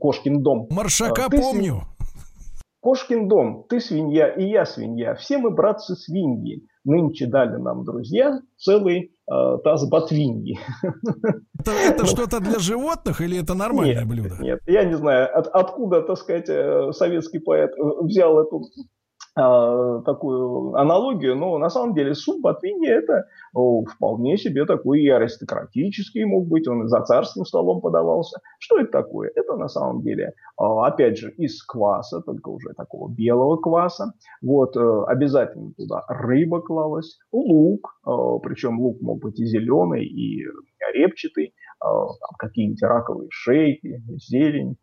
Кошкин 0.00 0.42
дом. 0.42 0.66
Маршака 0.70 1.28
Ты 1.30 1.38
помню. 1.38 1.82
Кошкин 2.80 3.28
дом, 3.28 3.64
ты 3.68 3.78
свинья 3.78 4.26
и 4.26 4.44
я 4.44 4.66
свинья, 4.66 5.14
все 5.14 5.38
мы 5.38 5.50
братцы 5.50 5.94
свиньи. 5.94 6.66
Нынче 6.84 7.26
дали 7.26 7.56
нам 7.56 7.84
друзья 7.84 8.40
целый 8.56 9.11
таз 9.26 9.88
ботвиньи. 9.88 10.58
Это, 11.58 11.70
это 11.70 12.06
что-то 12.12 12.40
для 12.40 12.58
животных 12.58 13.20
или 13.20 13.40
это 13.40 13.54
нормальное 13.54 14.00
нет, 14.00 14.08
блюдо? 14.08 14.36
Нет, 14.40 14.60
я 14.66 14.84
не 14.84 14.94
знаю, 14.94 15.28
от, 15.36 15.48
откуда, 15.48 16.02
так 16.02 16.18
сказать, 16.18 16.48
э, 16.48 16.92
советский 16.92 17.38
поэт 17.38 17.70
э, 17.70 17.82
взял 18.04 18.40
эту 18.40 18.62
такую 19.34 20.74
аналогию, 20.74 21.34
но 21.36 21.56
на 21.58 21.70
самом 21.70 21.94
деле 21.94 22.14
суп 22.14 22.42
Ботвиньи 22.42 22.88
это 22.88 23.26
о, 23.54 23.84
вполне 23.84 24.36
себе 24.36 24.66
такой 24.66 25.00
и 25.00 25.08
аристократический 25.08 26.24
мог 26.24 26.46
быть, 26.48 26.68
он 26.68 26.88
за 26.88 27.00
царским 27.02 27.44
столом 27.44 27.80
подавался. 27.80 28.40
Что 28.58 28.80
это 28.80 28.90
такое? 28.90 29.30
Это 29.34 29.56
на 29.56 29.68
самом 29.68 30.02
деле, 30.02 30.34
а, 30.56 30.86
опять 30.86 31.18
же, 31.18 31.30
из 31.30 31.62
кваса, 31.62 32.20
только 32.20 32.50
уже 32.50 32.74
такого 32.76 33.10
белого 33.10 33.56
кваса. 33.56 34.12
Вот, 34.42 34.76
э, 34.76 35.04
обязательно 35.06 35.72
туда 35.76 36.04
рыба 36.08 36.60
клалась, 36.60 37.18
лук, 37.32 37.98
а, 38.04 38.38
причем 38.38 38.80
лук 38.80 39.00
мог 39.00 39.20
быть 39.20 39.40
и 39.40 39.46
зеленый, 39.46 40.04
и 40.04 40.44
репчатый, 40.94 41.54
какие-нибудь 42.38 42.82
раковые 42.82 43.28
шейки, 43.30 44.02
зелень, 44.16 44.76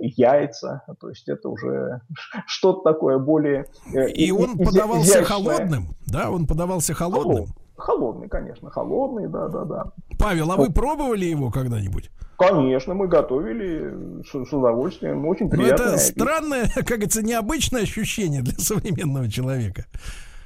яйца, 0.00 0.82
то 1.00 1.08
есть 1.08 1.28
это 1.28 1.48
уже 1.48 2.00
что-то 2.46 2.92
такое 2.92 3.18
более... 3.18 3.66
Э, 3.94 4.08
и 4.10 4.30
он 4.30 4.58
подавался 4.58 5.24
холодным, 5.24 5.96
да? 6.06 6.30
Он 6.30 6.46
подавался 6.46 6.94
холодным? 6.94 7.46
Холодный, 7.76 8.28
конечно, 8.28 8.70
холодный, 8.70 9.28
да-да-да. 9.28 9.92
Павел, 10.18 10.50
а 10.50 10.56
вы 10.56 10.72
пробовали 10.72 11.26
его 11.26 11.50
когда-нибудь? 11.50 12.10
Конечно, 12.38 12.94
мы 12.94 13.08
готовили 13.08 14.22
с, 14.22 14.30
с 14.30 14.52
удовольствием, 14.52 15.26
очень 15.26 15.50
приятно. 15.50 15.86
Но 15.86 15.90
это 15.92 15.98
странное, 15.98 16.68
как 16.74 16.86
говорится, 16.86 17.22
необычное 17.22 17.82
ощущение 17.82 18.42
для 18.42 18.52
современного 18.58 19.28
человека. 19.28 19.86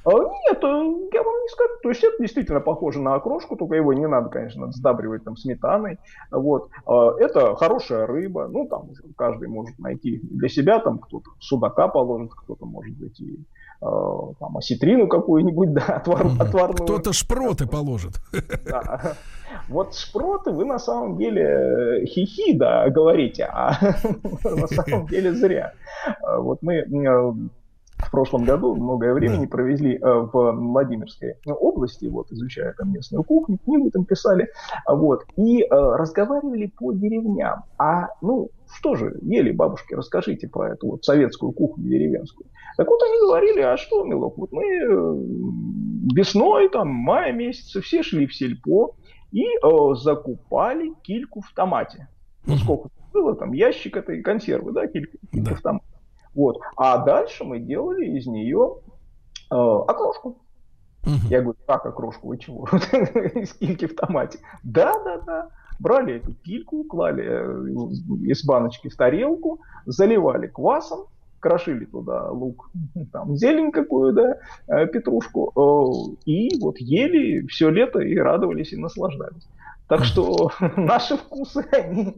А, 0.05 0.11
нет, 0.11 0.63
э, 0.63 1.09
я 1.13 1.23
вам 1.23 1.35
не 1.41 1.47
скажу. 1.49 1.73
То 1.81 1.89
есть 1.89 2.03
это 2.03 2.17
действительно 2.19 2.59
похоже 2.59 3.01
на 3.01 3.15
окрошку, 3.15 3.55
только 3.55 3.75
его 3.75 3.93
не 3.93 4.07
надо, 4.07 4.29
конечно, 4.29 4.71
сдабривать 4.71 5.23
там 5.23 5.37
сметаной. 5.37 5.97
Вот. 6.31 6.69
А, 6.85 7.13
это 7.19 7.55
хорошая 7.55 8.05
рыба. 8.05 8.47
Ну, 8.47 8.67
там 8.67 8.89
каждый 9.15 9.47
может 9.47 9.79
найти 9.79 10.19
для 10.23 10.49
себя, 10.49 10.79
там 10.79 10.99
кто-то 10.99 11.29
судака 11.39 11.87
положит, 11.87 12.31
кто-то, 12.33 12.65
может 12.65 12.97
быть, 12.97 13.19
и 13.21 13.39
а, 13.81 14.33
там 14.39 14.57
осетрину 14.57 15.07
какую-нибудь, 15.07 15.73
да, 15.73 15.85
отвар, 15.97 16.27
отварную. 16.39 16.85
Кто-то 16.85 17.13
шпроты 17.13 17.65
положит. 17.65 18.13
Да. 18.65 19.13
Вот 19.69 19.95
шпроты 19.95 20.51
вы 20.51 20.65
на 20.65 20.79
самом 20.79 21.17
деле 21.17 21.43
э, 21.43 22.05
хихи, 22.05 22.53
да, 22.53 22.89
говорите, 22.89 23.43
а 23.43 23.77
на 24.43 24.67
самом 24.67 25.05
деле 25.07 25.33
зря. 25.33 25.73
Вот 26.39 26.61
мы 26.61 26.75
э, 26.75 27.33
в 28.05 28.11
прошлом 28.11 28.45
году 28.45 28.75
многое 28.75 29.13
времени 29.13 29.45
провезли 29.45 29.95
э, 29.95 29.99
в 30.01 30.51
Владимирской 30.51 31.35
области, 31.45 32.05
вот, 32.05 32.31
изучая 32.31 32.73
там 32.73 32.91
местную 32.91 33.23
кухню, 33.23 33.57
книгу 33.57 33.91
там 33.91 34.05
писали, 34.05 34.49
вот, 34.87 35.25
и 35.35 35.63
э, 35.63 35.67
разговаривали 35.69 36.67
по 36.77 36.93
деревням. 36.93 37.63
А, 37.77 38.09
ну, 38.21 38.49
что 38.71 38.95
же, 38.95 39.17
ели 39.21 39.51
бабушки, 39.51 39.93
расскажите 39.93 40.47
про 40.47 40.73
эту 40.73 40.91
вот 40.91 41.05
советскую 41.05 41.51
кухню 41.51 41.85
деревенскую. 41.85 42.47
Так 42.77 42.87
вот 42.87 43.01
они 43.03 43.19
говорили, 43.19 43.61
а 43.61 43.77
что, 43.77 44.03
милок, 44.03 44.37
вот 44.37 44.51
мы 44.51 44.63
э, 44.63 45.15
весной, 46.15 46.69
там, 46.69 46.89
мая 46.89 47.31
месяце, 47.31 47.81
все 47.81 48.03
шли 48.03 48.25
в 48.25 48.35
сельпо 48.35 48.95
и 49.31 49.43
э, 49.43 49.95
закупали 49.95 50.93
кильку 51.03 51.41
в 51.41 51.53
томате. 51.53 52.07
Ну, 52.45 52.57
сколько 52.57 52.89
было 53.13 53.35
там, 53.35 53.53
ящик 53.53 53.95
этой 53.95 54.21
консервы, 54.21 54.71
да, 54.71 54.87
килька, 54.87 55.17
килька 55.31 55.51
да. 55.51 55.55
в 55.55 55.61
томате. 55.61 55.92
Вот. 56.35 56.59
А 56.75 56.97
дальше 56.97 57.43
мы 57.43 57.59
делали 57.59 58.05
из 58.17 58.27
нее 58.27 58.77
э, 59.51 59.55
окрошку. 59.55 60.37
Угу. 61.05 61.27
Я 61.29 61.41
говорю, 61.41 61.57
как 61.67 61.85
окрошку, 61.85 62.29
вы 62.29 62.37
чего? 62.37 62.65
Из 63.35 63.53
кильки 63.53 63.87
в 63.87 63.95
томате. 63.95 64.39
Да, 64.63 64.93
да, 65.03 65.17
да. 65.19 65.49
Брали 65.79 66.15
эту 66.15 66.33
кильку, 66.33 66.83
клали 66.85 67.25
э, 67.25 68.25
из 68.25 68.45
баночки 68.45 68.89
в 68.89 68.95
тарелку, 68.95 69.59
заливали 69.85 70.47
квасом, 70.47 71.07
крошили 71.39 71.85
туда 71.85 72.29
лук, 72.31 72.69
там, 73.11 73.35
зелень 73.35 73.71
какую, 73.71 74.13
да, 74.13 74.37
э, 74.67 74.87
петрушку, 74.87 76.17
и 76.25 76.57
вот 76.59 76.77
ели 76.77 77.45
все 77.47 77.69
лето 77.69 77.99
и 77.99 78.15
радовались 78.17 78.71
и 78.71 78.77
наслаждались. 78.77 79.47
Так 79.93 80.05
что 80.05 80.49
наши 80.75 81.15
вкусы, 81.15 81.63
они, 81.71 82.15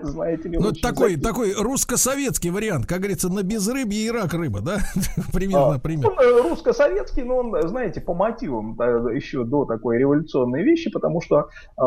знаете 0.00 0.48
ли, 0.48 0.58
Ну, 0.58 0.72
такой, 0.72 1.16
такой 1.16 1.52
русско-советский 1.52 2.48
вариант, 2.48 2.86
как 2.86 3.00
говорится, 3.00 3.28
на 3.28 3.42
безрыбье 3.42 4.06
и 4.06 4.10
рак 4.10 4.32
рыба, 4.32 4.62
да? 4.62 4.78
примерно, 5.32 5.74
а, 5.74 5.78
примерно. 5.78 6.12
Он 6.12 6.18
э, 6.18 6.48
русско-советский, 6.48 7.24
но 7.24 7.36
он, 7.36 7.68
знаете, 7.68 8.00
по 8.00 8.14
мотивам 8.14 8.72
еще 9.14 9.44
до 9.44 9.66
такой 9.66 9.98
революционной 9.98 10.62
вещи, 10.62 10.90
потому 10.90 11.20
что 11.20 11.48
э, 11.76 11.82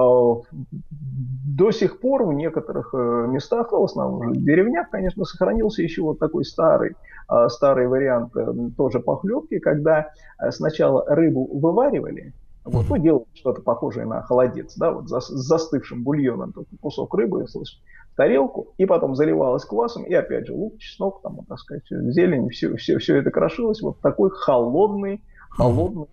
до 0.51 1.71
сих 1.71 1.99
пор 1.99 2.25
в 2.25 2.33
некоторых 2.33 2.93
э, 2.93 3.25
местах, 3.27 3.71
в 3.71 3.83
основном 3.83 4.33
в 4.33 4.37
деревнях, 4.37 4.91
конечно, 4.91 5.25
сохранился 5.25 5.81
еще 5.81 6.03
вот 6.03 6.19
такой 6.19 6.45
старый, 6.45 6.95
э, 7.31 7.49
старый 7.49 7.87
вариант 7.87 8.37
э, 8.37 8.53
тоже 8.77 8.99
похлебки, 8.99 9.57
когда 9.57 10.09
э, 10.39 10.51
сначала 10.51 11.03
рыбу 11.07 11.49
вываривали, 11.59 12.33
вот, 12.65 12.86
ну, 12.89 12.98
делал 12.98 13.27
что-то 13.34 13.62
похожее 13.62 14.05
на 14.05 14.22
холодец, 14.22 14.75
да, 14.77 14.91
вот 14.91 15.10
за, 15.10 15.20
с 15.20 15.27
застывшим 15.27 16.03
бульоном, 16.03 16.53
только 16.53 16.70
кусок 16.79 17.13
рыбы, 17.15 17.48
слышишь, 17.48 17.79
в 18.13 18.15
тарелку, 18.15 18.74
и 18.77 18.86
потом 18.86 19.15
заливалось 19.15 19.65
квасом, 19.65 20.03
и 20.03 20.13
опять 20.13 20.48
же 20.48 20.53
лук, 20.53 20.77
чеснок, 20.79 21.22
там, 21.22 21.39
так 21.48 21.60
сказать, 21.60 21.84
зелень, 21.89 22.50
все, 22.50 22.75
все, 22.77 23.00
все 23.00 23.17
это 23.17 23.32
крошилось, 23.32 23.82
вот 23.82 24.00
такой 24.00 24.29
холодный, 24.29 25.22
холодный 25.50 26.08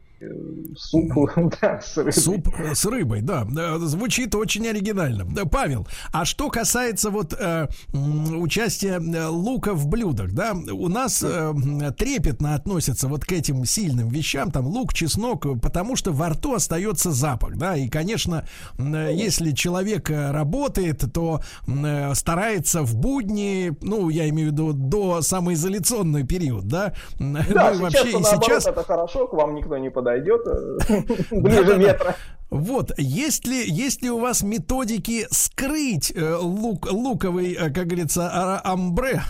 суп, 0.76 1.12
да, 1.60 1.80
с 1.80 1.96
рыбой. 1.96 2.12
Суп 2.12 2.48
с 2.74 2.84
рыбой, 2.84 3.20
да. 3.22 3.46
Звучит 3.78 4.34
очень 4.34 4.66
оригинально. 4.66 5.26
Павел, 5.46 5.86
а 6.12 6.24
что 6.24 6.48
касается 6.50 7.10
вот 7.10 7.34
э, 7.38 7.68
участия 7.92 9.00
э, 9.00 9.26
лука 9.26 9.74
в 9.74 9.86
блюдах, 9.86 10.32
да, 10.32 10.52
у 10.52 10.88
нас 10.88 11.22
э, 11.22 11.52
трепетно 11.96 12.54
относятся 12.54 13.08
вот 13.08 13.24
к 13.24 13.32
этим 13.32 13.64
сильным 13.64 14.08
вещам, 14.08 14.50
там 14.50 14.66
лук, 14.66 14.92
чеснок, 14.92 15.46
потому 15.60 15.96
что 15.96 16.12
во 16.12 16.30
рту 16.30 16.54
остается 16.54 17.10
запах, 17.10 17.56
да, 17.56 17.76
и, 17.76 17.88
конечно, 17.88 18.46
э, 18.78 19.10
если 19.12 19.52
человек 19.52 20.10
э, 20.10 20.30
работает, 20.30 21.04
то 21.12 21.40
э, 21.66 22.14
старается 22.14 22.82
в 22.82 22.94
будни, 22.96 23.72
ну, 23.80 24.08
я 24.08 24.28
имею 24.28 24.50
в 24.50 24.52
виду 24.52 24.72
до 24.72 25.22
самоизоляционный 25.22 26.26
период, 26.26 26.66
да. 26.68 26.92
Да, 27.18 27.72
ну, 27.74 27.90
сейчас, 27.90 28.02
вообще, 28.02 28.12
сейчас 28.12 28.66
это 28.66 28.82
хорошо, 28.84 29.26
к 29.26 29.32
вам 29.32 29.54
никто 29.54 29.78
не 29.78 29.90
подает 29.90 30.09
подойдет 30.10 30.46
э, 30.46 31.02
ближе 31.40 31.76
метра. 31.76 32.16
Вот, 32.50 32.92
есть 32.98 33.46
ли, 33.46 33.64
есть 33.70 34.02
ли 34.02 34.10
у 34.10 34.18
вас 34.18 34.42
методики 34.42 35.26
скрыть 35.30 36.12
э, 36.14 36.34
лук, 36.34 36.90
луковый, 36.90 37.52
э, 37.52 37.70
как 37.70 37.86
говорится, 37.86 38.28
а, 38.28 38.60
амбре? 38.72 39.22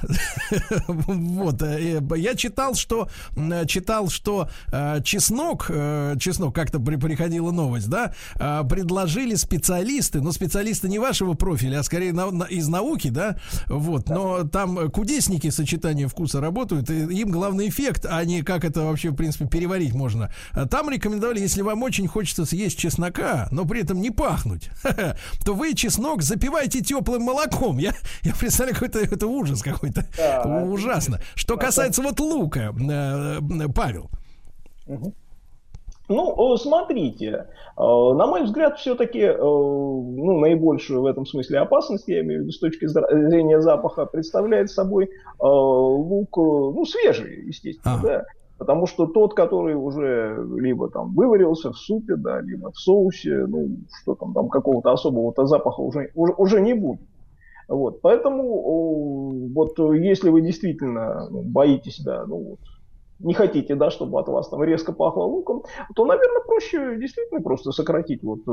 вот, 0.88 1.62
э, 1.62 2.00
я 2.16 2.34
читал, 2.34 2.74
что 2.74 3.10
э, 3.36 3.66
читал, 3.66 4.08
что 4.08 4.48
э, 4.72 5.02
чеснок, 5.04 5.66
э, 5.68 6.14
чеснок 6.18 6.54
как-то 6.54 6.80
при, 6.80 6.96
приходила 6.96 7.50
новость, 7.50 7.90
да, 7.90 8.14
э, 8.36 8.62
предложили 8.66 9.34
специалисты, 9.34 10.22
но 10.22 10.32
специалисты 10.32 10.88
не 10.88 10.98
вашего 10.98 11.34
профиля, 11.34 11.80
а 11.80 11.82
скорее 11.82 12.14
на, 12.14 12.30
на, 12.30 12.44
из 12.44 12.68
науки, 12.68 13.08
да, 13.08 13.38
вот, 13.66 14.04
да. 14.06 14.14
но 14.14 14.44
там 14.44 14.90
кудесники 14.90 15.50
сочетания 15.50 16.08
вкуса 16.08 16.40
работают, 16.40 16.88
и 16.88 16.94
им 16.94 17.30
главный 17.30 17.68
эффект, 17.68 18.06
а 18.08 18.24
не 18.24 18.40
как 18.42 18.64
это 18.64 18.84
вообще, 18.84 19.10
в 19.10 19.14
принципе, 19.14 19.46
переварить 19.46 19.92
можно. 19.92 20.32
Там 20.70 20.88
рекомендовали, 20.88 21.40
если 21.40 21.60
вам 21.60 21.82
очень 21.82 22.08
хочется 22.08 22.46
съесть 22.46 22.78
чеснок 22.78 23.09
чеснока, 23.10 23.48
но 23.50 23.66
при 23.66 23.82
этом 23.82 24.00
не 24.00 24.10
пахнуть, 24.10 24.70
то 25.44 25.54
вы 25.54 25.74
чеснок 25.74 26.22
запиваете 26.22 26.80
теплым 26.80 27.22
молоком. 27.22 27.78
Я, 27.78 27.92
я 28.22 28.32
представляю, 28.38 28.74
какой-то 28.74 29.00
это 29.00 29.26
ужас 29.26 29.62
какой-то. 29.62 30.06
Да, 30.16 30.64
Ужасно. 30.64 31.20
Что 31.34 31.56
касается 31.56 32.02
вот 32.02 32.20
лука, 32.20 32.72
э, 32.72 33.68
Павел. 33.74 34.10
Ну, 36.08 36.56
смотрите, 36.56 37.28
э, 37.28 37.80
на 37.80 38.26
мой 38.26 38.42
взгляд, 38.42 38.78
все-таки 38.78 39.20
э, 39.20 39.36
ну, 39.38 40.40
наибольшую 40.40 41.02
в 41.02 41.06
этом 41.06 41.24
смысле 41.24 41.60
опасность, 41.60 42.08
я 42.08 42.20
имею 42.20 42.40
в 42.40 42.42
виду 42.42 42.52
с 42.52 42.58
точки 42.58 42.86
зрения 42.86 43.60
запаха, 43.60 44.06
представляет 44.06 44.70
собой 44.70 45.08
лук, 45.38 46.36
ну, 46.36 46.84
свежий, 46.84 47.46
естественно, 47.46 47.94
а. 47.94 48.02
да. 48.02 48.24
Потому 48.60 48.86
что 48.86 49.06
тот, 49.06 49.32
который 49.32 49.74
уже 49.74 50.36
либо 50.58 50.90
там 50.90 51.14
выварился 51.14 51.72
в 51.72 51.78
супе, 51.78 52.16
да, 52.16 52.42
либо 52.42 52.70
в 52.70 52.76
соусе, 52.76 53.46
ну, 53.46 53.78
что 54.02 54.14
там, 54.14 54.34
там 54.34 54.50
какого-то 54.50 54.92
особого-то 54.92 55.46
запаха 55.46 55.80
уже, 55.80 56.10
уже, 56.14 56.34
уже 56.34 56.60
не 56.60 56.74
будет. 56.74 57.00
Вот, 57.68 58.02
поэтому 58.02 59.48
вот 59.54 59.78
если 59.94 60.28
вы 60.28 60.42
действительно 60.42 61.26
ну, 61.30 61.40
боитесь, 61.42 62.02
да, 62.04 62.26
ну 62.26 62.50
вот, 62.50 62.58
не 63.22 63.34
хотите, 63.34 63.74
да, 63.74 63.90
чтобы 63.90 64.18
от 64.18 64.28
вас 64.28 64.48
там 64.48 64.62
резко 64.62 64.92
пахло 64.92 65.24
луком, 65.24 65.62
то, 65.94 66.04
наверное, 66.04 66.42
проще 66.42 66.96
действительно 66.98 67.40
просто 67.40 67.72
сократить 67.72 68.22
вот 68.22 68.40
э, 68.46 68.50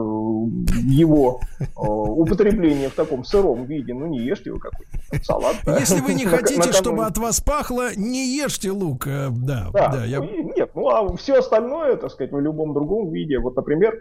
его 0.83 1.39
э, 1.59 1.65
употребление 1.77 2.89
в 2.89 2.95
таком 2.95 3.23
сыром 3.23 3.65
виде. 3.65 3.93
Ну, 3.93 4.07
не 4.07 4.19
ешьте 4.19 4.51
вы 4.51 4.59
какой-то 4.59 5.23
салат. 5.23 5.55
Если 5.65 6.01
вы 6.01 6.13
не 6.13 6.25
хотите, 6.25 6.71
чтобы 6.73 7.05
от 7.05 7.17
вас 7.17 7.39
пахло, 7.41 7.95
не 7.95 8.35
ешьте 8.35 8.71
лук. 8.71 9.07
Э, 9.07 9.29
да, 9.31 9.69
да, 9.73 10.03
я... 10.05 10.19
Ну, 10.19 10.53
нет, 10.55 10.71
ну, 10.75 10.89
а 10.89 11.15
все 11.17 11.39
остальное, 11.39 11.95
так 11.95 12.11
сказать, 12.11 12.31
в 12.31 12.39
любом 12.39 12.73
другом 12.73 13.09
виде. 13.11 13.39
Вот, 13.39 13.55
например, 13.55 13.99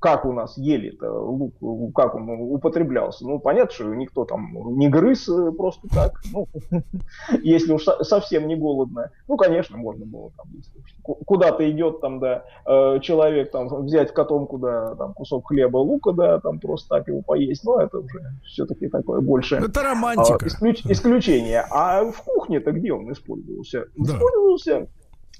как 0.00 0.24
у 0.24 0.32
нас 0.32 0.56
ели 0.56 0.96
лук, 1.00 1.54
как 1.94 2.14
он 2.14 2.30
употреблялся. 2.30 3.26
Ну, 3.26 3.38
понятно, 3.38 3.74
что 3.74 3.94
никто 3.94 4.24
там 4.24 4.52
не 4.78 4.88
грыз 4.88 5.28
просто 5.56 5.88
так. 5.88 6.22
Ну, 6.32 6.46
если 7.42 7.72
уж 7.72 7.84
совсем 8.02 8.46
не 8.46 8.56
голодно. 8.56 9.10
Ну, 9.32 9.38
конечно, 9.38 9.78
можно 9.78 10.04
было 10.04 10.30
там, 10.36 11.16
куда-то 11.24 11.70
идет 11.70 12.02
там, 12.02 12.20
да, 12.20 12.44
э, 12.66 13.00
человек 13.00 13.50
там 13.50 13.66
взять 13.86 14.12
котомку, 14.12 14.58
да, 14.58 14.94
там 14.94 15.14
кусок 15.14 15.48
хлеба, 15.48 15.78
лука, 15.78 16.12
да, 16.12 16.38
там 16.38 16.60
просто 16.60 16.90
так 16.90 17.08
его 17.08 17.22
поесть, 17.22 17.64
но 17.64 17.80
это 17.80 18.00
уже 18.00 18.20
все-таки 18.44 18.88
такое 18.88 19.22
больше... 19.22 19.56
Это 19.56 19.82
романтика. 19.82 20.38
А, 20.44 20.46
исключ, 20.46 20.84
исключение. 20.84 21.64
А 21.70 22.04
в 22.04 22.22
кухне-то 22.22 22.72
где 22.72 22.92
он 22.92 23.10
использовался? 23.10 23.86
Да. 23.96 24.12
Использовался, 24.12 24.88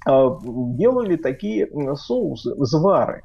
а, 0.07 0.39
делали 0.43 1.17
такие 1.17 1.69
соусы, 1.95 2.55
звары. 2.65 3.25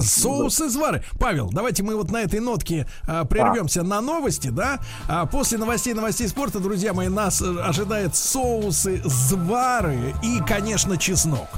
Соус 0.00 0.60
из 0.60 0.76
вары. 0.76 1.04
Павел, 1.18 1.50
давайте 1.50 1.82
мы 1.82 1.96
вот 1.96 2.10
на 2.10 2.22
этой 2.22 2.40
нотке 2.40 2.86
а, 3.06 3.24
прервемся 3.24 3.82
да. 3.82 3.88
на 3.88 4.00
новости, 4.00 4.48
да? 4.48 4.80
А 5.08 5.26
после 5.26 5.58
новостей, 5.58 5.94
новостей 5.94 6.28
спорта, 6.28 6.60
друзья 6.60 6.92
мои, 6.92 7.08
нас 7.08 7.42
э, 7.42 7.60
ожидает 7.60 8.16
соусы 8.16 9.00
звары 9.04 10.14
и, 10.22 10.40
конечно, 10.46 10.96
чеснок. 10.96 11.48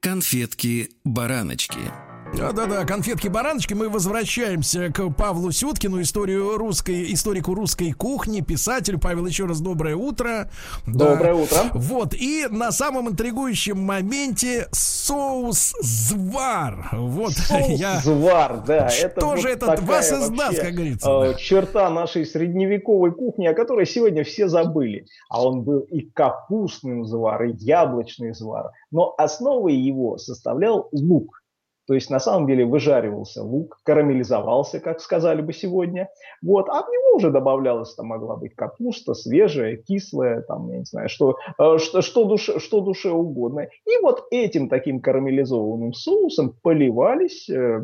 Конфетки-бараночки. 0.00 2.13
Да-да-да, 2.36 2.84
конфетки-бараночки. 2.84 3.74
Мы 3.74 3.88
возвращаемся 3.88 4.92
к 4.92 5.08
Павлу 5.10 5.52
Сюткину, 5.52 6.00
историю 6.02 6.56
русской, 6.58 7.12
историку 7.12 7.54
русской 7.54 7.92
кухни, 7.92 8.40
писателю. 8.40 8.98
Павел, 8.98 9.26
еще 9.26 9.46
раз 9.46 9.60
доброе 9.60 9.94
утро. 9.94 10.50
Доброе 10.84 11.34
да. 11.34 11.34
утро. 11.34 11.58
Вот, 11.74 12.12
и 12.14 12.46
на 12.50 12.72
самом 12.72 13.08
интригующем 13.08 13.78
моменте 13.78 14.66
соус 14.72 15.74
звар. 15.80 16.88
Вот, 16.92 17.32
соус 17.34 17.68
я... 17.68 18.00
звар, 18.00 18.64
да. 18.66 18.88
Что 18.88 19.06
это 19.06 19.36
же 19.36 19.48
вот 19.48 19.62
это 19.62 19.82
вас 19.82 20.12
издаст, 20.12 20.60
как 20.60 20.72
говорится? 20.74 21.08
Э, 21.08 21.32
да. 21.32 21.34
Черта 21.34 21.88
нашей 21.90 22.26
средневековой 22.26 23.12
кухни, 23.12 23.46
о 23.46 23.54
которой 23.54 23.86
сегодня 23.86 24.24
все 24.24 24.48
забыли. 24.48 25.06
А 25.28 25.46
он 25.46 25.62
был 25.62 25.80
и 25.80 26.00
капустный 26.00 27.04
звар, 27.04 27.44
и 27.44 27.54
яблочный 27.58 28.34
звар. 28.34 28.72
Но 28.90 29.14
основой 29.18 29.76
его 29.76 30.18
составлял 30.18 30.88
лук 30.90 31.43
то 31.86 31.94
есть 31.94 32.10
на 32.10 32.18
самом 32.18 32.46
деле 32.46 32.64
выжаривался 32.64 33.42
лук, 33.42 33.78
карамелизовался, 33.84 34.80
как 34.80 35.00
сказали 35.00 35.42
бы 35.42 35.52
сегодня. 35.52 36.08
Вот, 36.42 36.68
а 36.68 36.82
в 36.82 36.88
него 36.88 37.16
уже 37.16 37.30
добавлялась, 37.30 37.94
там 37.94 38.06
могла 38.06 38.36
быть 38.36 38.54
капуста, 38.54 39.14
свежая, 39.14 39.76
кислая, 39.76 40.40
там, 40.42 40.70
я 40.70 40.78
не 40.78 40.84
знаю, 40.84 41.08
что, 41.08 41.36
э, 41.58 41.78
что, 41.78 42.00
что, 42.00 42.24
душе, 42.24 42.58
что 42.58 42.80
душе 42.80 43.10
угодно. 43.10 43.68
И 43.86 44.02
вот 44.02 44.26
этим 44.30 44.68
таким 44.68 45.00
карамелизованным 45.00 45.92
соусом 45.92 46.54
поливались 46.62 47.48
э, 47.50 47.80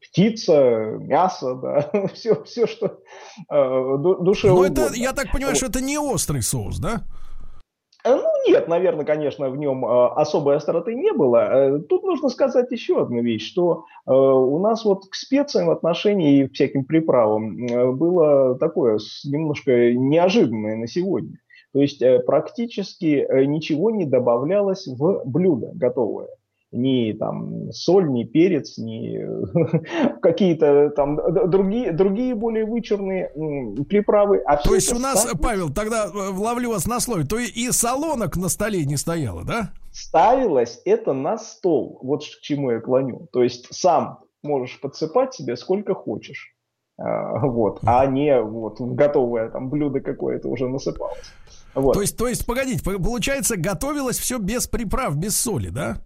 птица, 0.00 0.98
мясо, 1.00 1.54
да, 1.62 2.08
все, 2.14 2.42
все 2.44 2.66
что 2.66 3.00
э, 3.50 3.96
душе 4.20 4.48
Но 4.48 4.56
угодно. 4.56 4.80
это, 4.80 4.94
я 4.94 5.12
так 5.12 5.32
понимаю, 5.32 5.54
вот. 5.54 5.56
что 5.56 5.66
это 5.66 5.80
не 5.80 5.98
острый 5.98 6.42
соус, 6.42 6.78
да? 6.78 7.02
Э, 8.04 8.14
ну, 8.14 8.28
нет, 8.46 8.68
наверное, 8.68 9.04
конечно, 9.04 9.50
в 9.50 9.56
нем 9.56 9.84
э, 9.84 10.06
особой 10.16 10.56
остроты 10.56 10.94
не 10.94 11.12
было. 11.12 11.36
Э, 11.36 11.78
тут 11.80 12.02
нужно 12.02 12.28
сказать 12.28 12.70
еще 12.70 13.02
одну 13.02 13.22
вещь, 13.22 13.46
что 13.46 13.84
у 14.06 14.58
нас 14.58 14.84
вот 14.84 15.06
к 15.08 15.14
специям 15.14 15.66
в 15.66 15.70
отношении 15.70 16.40
и 16.40 16.48
всяким 16.48 16.84
приправам 16.84 17.96
было 17.96 18.58
такое 18.58 18.98
немножко 19.24 19.92
неожиданное 19.92 20.76
на 20.76 20.88
сегодня. 20.88 21.38
То 21.72 21.80
есть 21.80 22.02
практически 22.26 23.26
ничего 23.46 23.90
не 23.90 24.04
добавлялось 24.04 24.88
в 24.88 25.22
блюдо 25.24 25.70
готовое. 25.74 26.28
Ни 26.72 27.12
там 27.12 27.72
соль, 27.72 28.10
ни 28.10 28.24
перец, 28.24 28.78
ни 28.78 29.18
какие-то 30.20 30.90
там 30.90 31.18
другие, 31.50 31.92
другие 31.92 32.34
более 32.34 32.64
вычурные 32.64 33.32
приправы. 33.88 34.38
А 34.46 34.56
то 34.56 34.74
есть 34.74 34.92
у 34.92 34.98
нас, 34.98 35.20
ставилось... 35.20 35.40
Павел, 35.42 35.70
тогда 35.70 36.06
э, 36.06 36.30
ловлю 36.30 36.70
вас 36.70 36.86
на 36.86 37.00
слове, 37.00 37.24
то 37.24 37.38
и 37.38 37.70
солонок 37.72 38.36
на 38.36 38.48
столе 38.48 38.84
не 38.84 38.96
стояло, 38.96 39.44
да? 39.44 39.72
Ставилось 39.92 40.80
это 40.84 41.12
на 41.12 41.38
стол. 41.38 41.98
Вот 42.02 42.22
к 42.22 42.40
чему 42.40 42.70
я 42.70 42.80
клоню. 42.80 43.28
То 43.32 43.42
есть 43.42 43.66
сам 43.74 44.20
можешь 44.42 44.80
подсыпать 44.80 45.34
себе 45.34 45.56
сколько 45.56 45.94
хочешь. 45.94 46.54
А, 46.98 47.46
вот, 47.46 47.80
а 47.82 48.04
не 48.06 48.40
вот 48.40 48.80
готовое 48.80 49.48
там 49.48 49.70
блюдо 49.70 50.00
какое-то 50.00 50.48
уже 50.48 50.68
насыпалось. 50.68 51.32
Вот. 51.74 51.94
То 51.94 52.00
есть, 52.00 52.16
то 52.16 52.28
есть, 52.28 52.44
погодите, 52.46 52.82
получается, 52.82 53.56
готовилось 53.56 54.18
все 54.18 54.38
без 54.38 54.66
приправ, 54.66 55.16
без 55.16 55.38
соли, 55.38 55.68
да? 55.68 55.98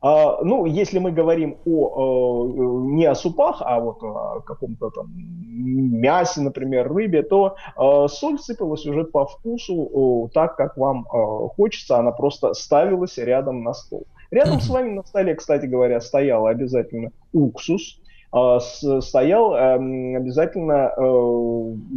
А, 0.00 0.38
ну, 0.44 0.64
если 0.66 0.98
мы 1.00 1.10
говорим 1.10 1.56
о, 1.64 2.46
э, 2.46 2.94
не 2.94 3.04
о 3.06 3.14
супах, 3.16 3.62
а 3.64 3.80
вот 3.80 4.02
о 4.02 4.40
каком-то 4.46 4.90
там 4.90 5.06
мясе, 5.12 6.40
например, 6.40 6.92
рыбе, 6.92 7.22
то 7.22 7.56
э, 7.76 8.06
соль 8.08 8.38
сыпалась 8.38 8.86
уже 8.86 9.04
по 9.04 9.26
вкусу 9.26 10.30
так, 10.32 10.56
как 10.56 10.76
вам 10.76 11.04
э, 11.12 11.48
хочется, 11.56 11.98
она 11.98 12.12
просто 12.12 12.54
ставилась 12.54 13.18
рядом 13.18 13.64
на 13.64 13.74
стол. 13.74 14.06
Рядом 14.30 14.60
с 14.60 14.68
вами 14.68 14.90
на 14.90 15.02
столе, 15.02 15.34
кстати 15.34 15.66
говоря, 15.66 16.00
стоял 16.00 16.46
обязательно 16.46 17.12
уксус, 17.32 17.98
стоял 18.30 19.54
эм, 19.54 20.16
обязательно 20.16 20.92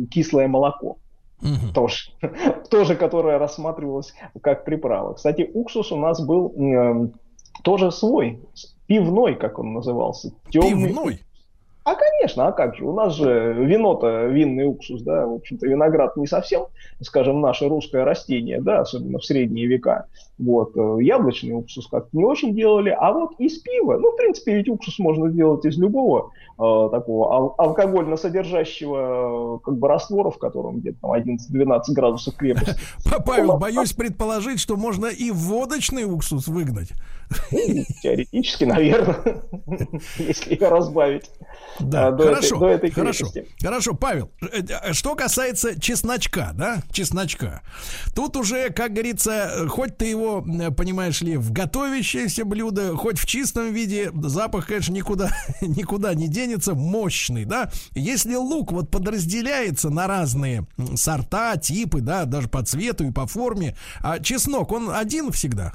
кислое 0.10 0.48
молоко. 0.48 0.96
Угу. 1.42 1.74
Тоже, 1.74 2.12
тоже, 2.70 2.96
которое 2.96 3.38
рассматривалось 3.38 4.14
как 4.42 4.64
приправа. 4.64 5.16
Кстати, 5.16 5.52
уксус 5.54 5.92
у 5.92 5.98
нас 5.98 6.26
был 6.26 6.54
тоже 7.64 7.92
свой, 7.92 8.40
пивной, 8.88 9.36
как 9.36 9.60
он 9.60 9.74
назывался. 9.74 10.34
Темный. 10.50 10.90
Пивной? 10.90 11.20
А, 11.84 11.96
конечно, 11.96 12.48
а 12.48 12.52
как 12.52 12.76
же? 12.76 12.86
У 12.86 12.94
нас 12.94 13.16
же 13.16 13.56
вино-то 13.58 14.26
винный 14.26 14.66
уксус, 14.68 15.02
да, 15.02 15.26
в 15.26 15.34
общем-то, 15.34 15.66
виноград 15.66 16.16
не 16.16 16.28
совсем, 16.28 16.68
скажем, 17.02 17.42
наше 17.42 17.68
русское 17.68 18.04
растение, 18.04 18.62
да, 18.62 18.82
особенно 18.82 19.18
в 19.18 19.26
средние 19.26 19.66
века. 19.66 20.06
Вот, 20.38 20.76
э, 20.76 20.98
яблочный 21.02 21.54
уксус 21.54 21.88
как-то 21.88 22.16
не 22.16 22.24
очень 22.24 22.56
делали, 22.56 22.90
а 22.90 23.12
вот 23.12 23.32
из 23.40 23.58
пива, 23.60 23.98
ну, 23.98 24.12
в 24.12 24.16
принципе, 24.16 24.56
ведь 24.56 24.70
уксус 24.70 25.00
можно 25.00 25.30
сделать 25.32 25.66
из 25.66 25.78
любого 25.78 26.32
э, 26.60 26.90
такого 26.92 27.34
ал- 27.34 27.56
алкогольно 27.58 28.16
содержащего 28.16 29.58
э, 29.58 29.60
как 29.64 29.78
бы 29.78 29.88
раствора, 29.88 30.30
в 30.30 30.38
котором 30.38 30.80
где-то 30.80 31.00
там 31.02 31.14
11-12 31.14 31.82
градусов 31.90 32.36
крепости. 32.36 32.76
Павел, 33.26 33.58
боюсь 33.58 33.94
предположить, 33.94 34.60
что 34.60 34.78
можно 34.78 35.08
и 35.08 35.32
водочный 35.32 36.04
уксус 36.04 36.48
выгнать. 36.48 36.92
Теоретически, 38.04 38.66
наверное, 38.66 39.18
если 40.18 40.54
ее 40.54 40.68
разбавить. 40.68 41.30
Да, 41.80 42.12
до 42.12 42.24
хорошо, 42.26 42.56
этой, 42.56 42.60
до 42.60 42.68
этой 42.68 42.92
хорошо, 42.92 43.32
хорошо, 43.62 43.94
Павел. 43.94 44.32
Э, 44.42 44.62
э, 44.62 44.94
что 44.94 45.16
касается 45.16 45.80
чесночка, 45.80 46.52
да, 46.54 46.82
чесночка, 46.92 47.62
тут 48.14 48.36
уже, 48.38 48.70
как 48.70 48.94
говорится, 48.94 49.68
хоть 49.70 49.98
ты 49.98 50.06
его, 50.06 50.42
понимаешь 50.76 51.22
ли, 51.22 51.38
в 51.38 51.52
готовящееся 51.52 52.46
блюдо, 52.46 52.96
хоть 52.96 53.18
в 53.18 53.26
чистом 53.26 53.74
виде, 53.74 54.12
запах, 54.24 54.68
конечно, 54.68 54.94
никуда, 54.94 55.32
никуда 55.62 56.14
не 56.14 56.28
денется, 56.28 56.76
мощный, 56.76 57.46
да. 57.46 57.72
Если 57.94 58.36
лук 58.36 58.72
вот 58.72 58.92
подразделяется 58.92 59.90
на 59.90 60.08
разные 60.08 60.68
сорта, 60.96 61.58
типы, 61.58 62.02
да, 62.02 62.26
даже 62.26 62.48
по 62.48 62.64
цвету 62.64 63.06
и 63.06 63.12
по 63.12 63.28
форме, 63.28 63.76
а 64.02 64.20
чеснок, 64.20 64.72
он 64.72 64.90
один 64.92 65.32
всегда? 65.32 65.74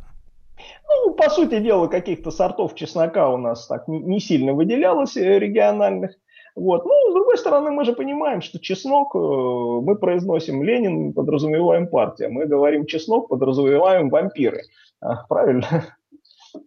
Ну, 0.89 1.15
по 1.15 1.29
сути 1.31 1.61
дела, 1.61 1.87
каких-то 1.87 2.31
сортов 2.31 2.75
чеснока 2.75 3.31
у 3.31 3.37
нас 3.37 3.67
так 3.67 3.89
не, 3.89 4.21
сильно 4.21 4.53
выделялось 4.53 5.17
э, 5.17 5.39
региональных. 5.39 6.13
Вот. 6.55 6.85
Ну, 6.87 7.11
с 7.11 7.15
другой 7.15 7.37
стороны, 7.37 7.71
мы 7.71 7.85
же 7.85 7.93
понимаем, 7.93 8.41
что 8.41 8.59
чеснок 8.59 9.15
э, 9.15 9.19
мы 9.19 9.97
произносим 9.97 10.63
Ленин, 10.63 11.13
подразумеваем 11.13 11.89
партия. 11.89 12.29
Мы 12.29 12.47
говорим 12.47 12.87
чеснок, 12.87 13.29
подразумеваем 13.29 14.09
вампиры. 14.09 14.63
А, 15.01 15.27
правильно? 15.27 15.97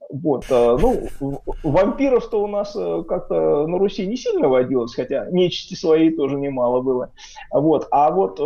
Вот, 0.10 0.46
э, 0.50 0.78
ну, 0.80 1.40
вампиров-то 1.64 2.44
у 2.44 2.48
нас 2.48 2.74
как-то 2.74 3.68
на 3.68 3.78
Руси 3.78 4.08
не 4.08 4.18
сильно 4.18 4.48
водилось, 4.50 4.96
хотя 4.96 5.28
нечисти 5.32 5.76
своей 5.76 6.16
тоже 6.16 6.38
немало 6.38 6.82
было. 6.82 7.12
Вот, 7.52 7.88
а 7.92 8.12
вот 8.12 8.38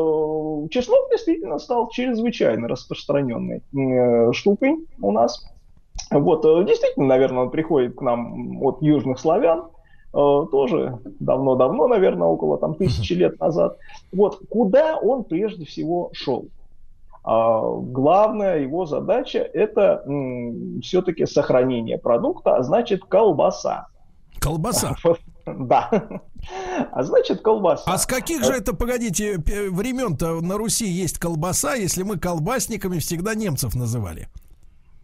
чеснок 0.71 1.09
действительно 1.11 1.59
стал 1.59 1.89
чрезвычайно 1.89 2.67
распространенной 2.67 3.61
штукой 4.33 4.77
у 5.01 5.11
нас. 5.11 5.43
Вот, 6.11 6.45
э, 6.45 6.65
действительно, 6.65 7.07
наверное, 7.07 7.43
он 7.43 7.51
приходит 7.51 7.95
к 7.95 8.01
нам 8.01 8.61
от 8.63 8.81
южных 8.81 9.19
славян, 9.19 9.65
э, 10.13 10.45
тоже 10.51 10.99
давно-давно, 11.19 11.87
наверное, 11.87 12.27
около 12.27 12.57
там 12.57 12.75
тысячи 12.75 13.13
лет 13.13 13.39
назад. 13.39 13.77
Вот, 14.11 14.39
куда 14.49 14.97
он 14.97 15.23
прежде 15.23 15.65
всего 15.65 16.09
шел? 16.13 16.47
А, 17.23 17.61
главная 17.61 18.59
его 18.59 18.85
задача 18.85 19.39
это 19.39 20.03
все-таки 20.81 21.25
сохранение 21.25 21.97
продукта, 21.97 22.57
а 22.57 22.63
значит 22.63 23.03
колбаса. 23.05 23.87
Колбаса. 24.39 24.95
Да. 25.45 26.21
А 26.93 27.03
значит, 27.03 27.41
колбаса. 27.41 27.83
А 27.85 27.97
с 27.97 28.05
каких 28.05 28.45
же 28.45 28.53
это, 28.53 28.73
погодите, 28.73 29.37
времен-то 29.37 30.39
на 30.39 30.57
Руси 30.57 30.87
есть 30.87 31.19
колбаса, 31.19 31.75
если 31.75 32.03
мы 32.03 32.17
колбасниками 32.17 32.99
всегда 32.99 33.35
немцев 33.35 33.75
называли? 33.75 34.29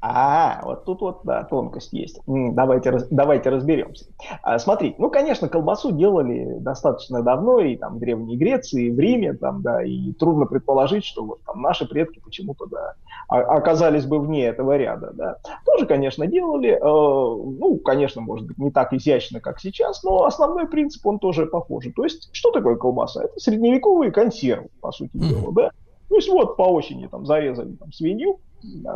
А, 0.02 0.62
вот 0.64 0.86
тут 0.86 1.02
вот, 1.02 1.20
да, 1.24 1.44
тонкость 1.44 1.92
есть. 1.92 2.22
Давайте, 2.26 3.06
давайте 3.10 3.50
разберемся. 3.50 4.06
А, 4.42 4.58
смотри, 4.58 4.96
ну, 4.98 5.10
конечно, 5.10 5.50
колбасу 5.50 5.92
делали 5.92 6.56
достаточно 6.60 7.22
давно, 7.22 7.60
и 7.60 7.76
там 7.76 7.96
в 7.96 8.00
Древней 8.00 8.38
Греции, 8.38 8.86
и 8.86 8.92
в 8.92 9.00
Риме, 9.00 9.34
там, 9.34 9.62
да, 9.62 9.84
и 9.84 10.14
трудно 10.14 10.46
предположить, 10.46 11.04
что 11.04 11.26
вот 11.26 11.40
там 11.46 11.62
наши 11.62 11.86
предки 11.86 12.20
почему-то, 12.24 12.66
да, 12.68 12.96
оказались 13.28 14.06
бы 14.06 14.20
вне 14.20 14.46
этого 14.46 14.78
ряда, 14.78 15.12
да. 15.14 15.38
Тоже, 15.66 15.86
конечно, 15.86 16.26
делали, 16.28 16.72
э, 16.72 16.80
ну, 16.82 17.78
конечно, 17.84 18.22
может 18.22 18.48
быть, 18.48 18.58
не 18.58 18.72
так 18.72 18.94
изящно, 18.94 19.42
как 19.42 19.60
сейчас, 19.60 20.04
но 20.04 20.24
основной 20.24 20.68
принцип, 20.68 21.06
он 21.06 21.20
тоже 21.20 21.46
похожий. 21.46 21.92
То 21.92 22.06
есть, 22.06 22.30
что 22.32 22.52
такое 22.52 22.78
колбаса? 22.78 23.26
Это 23.26 23.38
средневековые 23.38 24.12
консервы, 24.12 24.70
по 24.80 24.92
сути 24.92 25.12
дела, 25.18 25.52
да. 25.52 25.72
То 26.10 26.15
есть 26.15 26.28
вот 26.28 26.58
по 26.58 26.63
осени 26.63 27.08
там 27.08 27.26
зарезали 27.26 27.74
там, 27.74 27.93
свинью, 27.93 28.39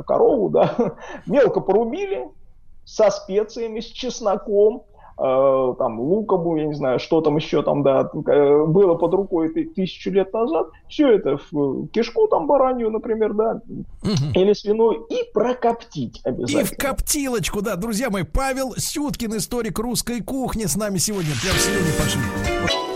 корову, 0.05 0.49
да, 0.49 0.95
мелко 1.25 1.61
порубили 1.61 2.27
со 2.85 3.09
специями, 3.11 3.79
с 3.79 3.85
чесноком, 3.85 4.83
э, 5.17 5.75
там, 5.77 5.99
луком, 5.99 6.55
я 6.55 6.65
не 6.65 6.73
знаю, 6.73 6.99
что 6.99 7.21
там 7.21 7.37
еще 7.37 7.61
там, 7.61 7.83
да, 7.83 8.09
э, 8.13 8.65
было 8.65 8.95
под 8.95 9.13
рукой 9.13 9.49
тысячу 9.49 10.11
лет 10.11 10.33
назад, 10.33 10.69
все 10.89 11.11
это 11.11 11.39
в 11.51 11.87
кишку 11.89 12.27
там 12.27 12.47
баранью, 12.47 12.89
например, 12.89 13.33
да, 13.33 13.61
угу. 13.69 14.11
или 14.33 14.53
свиную, 14.53 15.05
и 15.09 15.31
прокоптить 15.33 16.19
обязательно. 16.25 16.61
И 16.61 16.63
в 16.63 16.77
коптилочку, 16.77 17.61
да, 17.61 17.75
друзья 17.75 18.09
мои, 18.09 18.23
Павел 18.23 18.73
Сюткин, 18.75 19.37
историк 19.37 19.79
русской 19.79 20.21
кухни, 20.21 20.65
с 20.65 20.75
нами 20.75 20.97
сегодня, 20.97 21.31
прям 21.41 21.55
сегодня 21.55 21.93
пошли. 21.97 22.92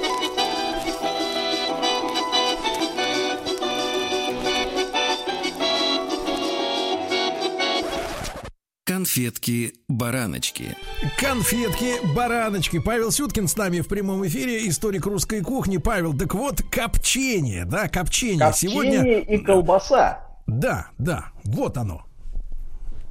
Конфетки-бараночки. 9.07 10.75
Конфетки-бараночки. 11.17 12.79
Павел 12.79 13.11
Сюткин 13.11 13.47
с 13.47 13.55
нами 13.55 13.79
в 13.79 13.87
прямом 13.87 14.27
эфире, 14.27 14.67
историк 14.67 15.05
русской 15.05 15.41
кухни. 15.41 15.77
Павел, 15.77 16.13
так 16.13 16.33
вот, 16.33 16.61
копчение, 16.69 17.63
да, 17.63 17.87
копчение. 17.87 18.39
Копчение 18.39 18.73
Сегодня... 18.73 19.19
и 19.19 19.37
колбаса. 19.37 20.25
Да, 20.45 20.87
да, 20.97 21.27
вот 21.45 21.77
оно. 21.77 22.06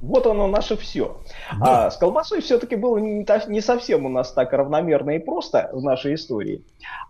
Вот 0.01 0.27
оно 0.27 0.47
наше 0.47 0.77
все. 0.77 1.17
Да. 1.59 1.87
А 1.87 1.91
с 1.91 1.97
колбасой 1.97 2.41
все-таки 2.41 2.75
было 2.75 2.97
не, 2.97 3.25
не 3.47 3.61
совсем 3.61 4.05
у 4.05 4.09
нас 4.09 4.31
так 4.31 4.53
равномерно 4.53 5.11
и 5.11 5.19
просто 5.19 5.69
в 5.73 5.81
нашей 5.81 6.15
истории. 6.15 6.63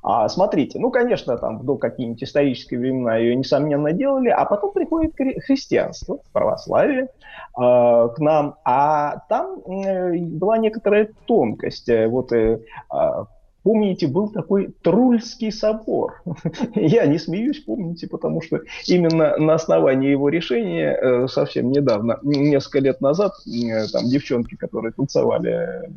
А, 0.04 0.30
смотрите, 0.30 0.80
ну, 0.80 0.90
конечно, 0.90 1.38
там 1.38 1.66
до 1.66 1.76
какие-нибудь 1.76 2.24
исторические 2.24 2.80
времена 2.80 3.18
ее, 3.18 3.36
несомненно, 3.36 3.92
делали, 3.92 4.30
а 4.30 4.46
потом 4.46 4.72
приходит 4.72 5.16
христианство, 5.16 6.20
православие 6.32 7.04
э, 7.04 7.08
к 7.58 8.16
нам, 8.20 8.56
а 8.64 9.18
там 9.28 9.60
э, 9.60 10.18
была 10.18 10.58
некоторая 10.58 11.10
тонкость. 11.26 11.90
Э, 11.90 12.08
вот 12.08 12.32
э, 12.32 12.62
а, 12.90 13.26
Помните, 13.68 14.08
был 14.08 14.30
такой 14.30 14.74
Трульский 14.82 15.52
собор. 15.52 16.24
Я 16.76 17.06
не 17.06 17.18
смеюсь, 17.18 17.60
помните, 17.60 18.08
потому 18.08 18.42
что 18.42 18.62
именно 18.88 19.36
на 19.36 19.56
основании 19.56 20.10
его 20.10 20.30
решения 20.30 20.96
э, 20.96 21.28
совсем 21.28 21.74
недавно, 21.74 22.18
несколько 22.24 22.80
лет 22.80 23.02
назад, 23.02 23.34
э, 23.46 23.88
там 23.92 24.06
девчонки, 24.06 24.56
которые 24.56 24.94
танцевали 24.94 25.92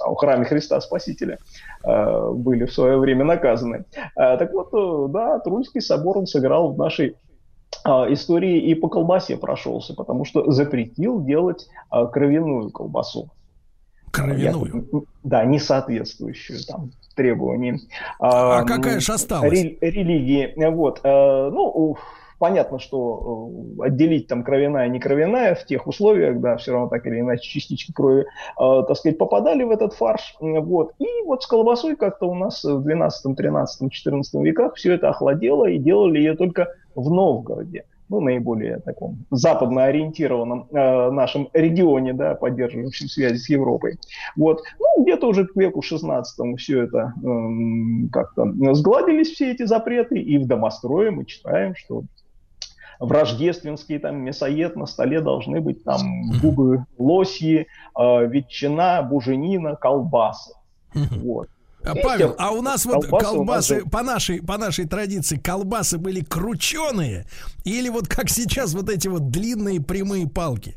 в 0.00 0.16
храме 0.16 0.46
Христа 0.46 0.80
Спасителя 0.80 1.38
э, 1.84 2.30
были 2.32 2.64
в 2.64 2.72
свое 2.72 2.98
время 2.98 3.24
наказаны. 3.24 3.84
Так 4.16 4.52
вот, 4.52 5.12
да, 5.12 5.38
Трульский 5.38 5.80
собор 5.80 6.18
он 6.18 6.26
сыграл 6.26 6.72
в 6.72 6.76
нашей 6.76 7.14
истории 7.86 8.58
и 8.62 8.74
по 8.74 8.88
колбасе 8.88 9.36
прошелся, 9.36 9.94
потому 9.94 10.24
что 10.24 10.50
запретил 10.50 11.22
делать 11.24 11.68
кровяную 11.88 12.70
колбасу. 12.72 13.30
Кровяную. 14.12 14.88
Я, 14.92 15.00
да, 15.24 15.44
не 15.44 15.58
соответствующую 15.58 16.60
там 16.66 16.92
требованиям. 17.16 17.80
А, 18.20 18.60
а 18.60 18.64
какая 18.64 19.00
же 19.00 19.12
осталась? 19.12 19.52
Религии. 19.80 20.54
Вот. 20.70 21.00
Ну, 21.02 21.96
понятно, 22.42 22.80
что 22.80 23.52
э, 23.78 23.86
отделить 23.86 24.26
там 24.26 24.42
кровяная 24.42 24.88
и 24.88 24.90
не 24.90 24.98
кровяная 24.98 25.54
в 25.54 25.64
тех 25.64 25.86
условиях, 25.86 26.40
да, 26.40 26.56
все 26.56 26.72
равно 26.72 26.88
так 26.88 27.06
или 27.06 27.20
иначе 27.20 27.48
частички 27.48 27.92
крови, 27.92 28.22
э, 28.22 28.82
так 28.88 28.96
сказать, 28.96 29.16
попадали 29.16 29.62
в 29.62 29.70
этот 29.70 29.94
фарш. 29.94 30.34
Вот. 30.40 30.92
И 30.98 31.06
вот 31.24 31.44
с 31.44 31.46
колбасой 31.46 31.94
как-то 31.94 32.28
у 32.28 32.34
нас 32.34 32.64
в 32.64 32.82
12, 32.82 33.36
13, 33.36 33.92
14 33.92 34.34
веках 34.42 34.74
все 34.74 34.94
это 34.94 35.10
охладело 35.10 35.66
и 35.66 35.78
делали 35.78 36.18
ее 36.18 36.34
только 36.34 36.66
в 36.96 37.10
Новгороде 37.10 37.84
ну, 38.12 38.20
наиболее 38.20 38.78
таком 38.80 39.24
западно 39.30 39.84
ориентированном 39.84 40.68
э, 40.70 41.10
нашем 41.10 41.48
регионе, 41.54 42.12
да, 42.12 42.34
поддерживающем 42.34 43.08
связи 43.08 43.38
с 43.38 43.48
Европой. 43.48 43.98
Вот. 44.36 44.62
Ну, 44.78 45.02
где-то 45.02 45.28
уже 45.28 45.46
к 45.46 45.56
веку 45.56 45.80
16 45.80 46.58
все 46.58 46.82
это 46.82 47.14
э, 47.16 48.08
как-то 48.12 48.52
сгладились, 48.74 49.30
все 49.30 49.52
эти 49.52 49.64
запреты, 49.64 50.18
и 50.18 50.36
в 50.36 50.46
домострое 50.46 51.10
мы 51.10 51.24
читаем, 51.24 51.74
что 51.74 52.02
в 53.00 53.10
рождественский 53.10 53.98
там 53.98 54.18
мясоед 54.18 54.76
на 54.76 54.84
столе 54.84 55.22
должны 55.22 55.62
быть 55.62 55.82
там 55.82 56.32
губы 56.42 56.84
лосьи, 56.98 57.66
э, 57.98 58.26
ветчина, 58.26 59.02
буженина, 59.02 59.74
колбасы. 59.74 60.52
Вот. 60.92 61.48
А, 61.84 61.94
Павел, 61.94 62.34
а 62.38 62.52
у 62.52 62.62
нас 62.62 62.84
вот 62.84 63.06
колбасы, 63.06 63.84
по, 63.84 64.02
нашей, 64.02 64.40
по 64.40 64.56
нашей 64.56 64.86
традиции, 64.86 65.36
колбасы 65.36 65.98
были 65.98 66.20
крученые 66.20 67.26
или 67.64 67.88
вот 67.88 68.08
как 68.08 68.30
сейчас 68.30 68.74
вот 68.74 68.88
эти 68.88 69.08
вот 69.08 69.30
длинные 69.30 69.80
прямые 69.80 70.28
палки? 70.28 70.76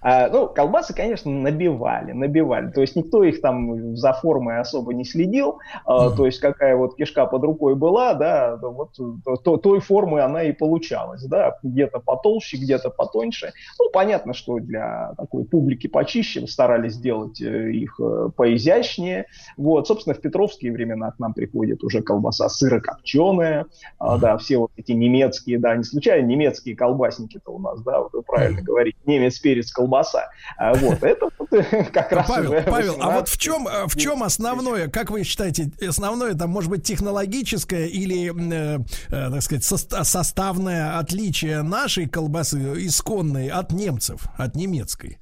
А, 0.00 0.28
ну, 0.28 0.48
колбасы, 0.48 0.94
конечно, 0.94 1.30
набивали, 1.30 2.12
набивали. 2.12 2.70
То 2.70 2.80
есть 2.80 2.96
никто 2.96 3.24
их 3.24 3.40
там 3.40 3.96
за 3.96 4.12
формой 4.12 4.60
особо 4.60 4.94
не 4.94 5.04
следил. 5.04 5.58
Mm-hmm. 5.86 6.16
То 6.16 6.26
есть 6.26 6.40
какая 6.40 6.76
вот 6.76 6.96
кишка 6.96 7.26
под 7.26 7.42
рукой 7.42 7.74
была, 7.74 8.14
да, 8.14 8.56
вот 8.60 8.96
то, 9.42 9.56
той 9.56 9.80
формы 9.80 10.20
она 10.20 10.44
и 10.44 10.52
получалась, 10.52 11.24
да, 11.24 11.56
где-то 11.62 12.00
потолще, 12.00 12.56
где-то 12.56 12.90
потоньше. 12.90 13.52
Ну, 13.78 13.90
понятно, 13.92 14.34
что 14.34 14.58
для 14.58 15.14
такой 15.16 15.44
публики 15.44 15.86
почище 15.86 16.46
старались 16.46 16.94
сделать 16.94 17.40
э, 17.40 17.72
их 17.72 17.98
э, 18.00 18.28
поизящнее. 18.36 19.26
Вот, 19.56 19.88
собственно, 19.88 20.14
в 20.14 20.20
петровские 20.20 20.72
времена 20.72 21.10
к 21.10 21.18
нам 21.18 21.34
приходит 21.34 21.82
уже 21.82 22.02
колбаса 22.02 22.48
сырокопченая, 22.48 23.66
mm-hmm. 24.00 24.18
да, 24.20 24.38
все 24.38 24.58
вот 24.58 24.70
эти 24.76 24.92
немецкие, 24.92 25.58
да, 25.58 25.76
не 25.76 25.84
случайно 25.84 26.26
немецкие 26.26 26.76
колбасники-то 26.76 27.50
у 27.50 27.58
нас, 27.58 27.82
да, 27.82 28.00
вы 28.00 28.22
правильно 28.22 28.60
mm-hmm. 28.60 28.64
говорите, 28.64 28.98
немец, 29.06 29.38
перец, 29.38 29.72
колбаса 29.72 29.87
колбаса. 29.88 30.30
А, 30.56 30.74
вот, 30.74 31.02
это 31.02 31.30
как 31.92 32.12
раз 32.12 32.28
Павел, 32.28 32.52
Павел, 32.66 32.96
а 33.00 33.10
вот 33.10 33.28
в 33.28 33.38
чем, 33.38 33.66
в 33.86 33.96
чем 33.96 34.22
основное, 34.22 34.88
как 34.88 35.10
вы 35.10 35.24
считаете, 35.24 35.70
основное, 35.86 36.34
там, 36.34 36.50
может 36.50 36.70
быть, 36.70 36.84
технологическое 36.84 37.86
или, 37.86 38.30
э, 38.30 38.78
э, 39.08 39.30
так 39.30 39.42
сказать, 39.42 39.64
составное 39.64 40.98
отличие 40.98 41.62
нашей 41.62 42.08
колбасы 42.08 42.86
исконной 42.86 43.48
от 43.48 43.72
немцев, 43.72 44.22
от 44.36 44.54
немецкой? 44.54 45.18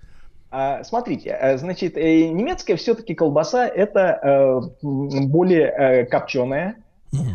А, 0.51 0.85
смотрите, 0.85 1.37
э, 1.39 1.59
значит, 1.59 1.97
немецкая 1.97 2.77
все-таки 2.77 3.15
колбаса 3.15 3.67
это 3.67 4.61
более 4.83 6.07
копченая, 6.07 6.77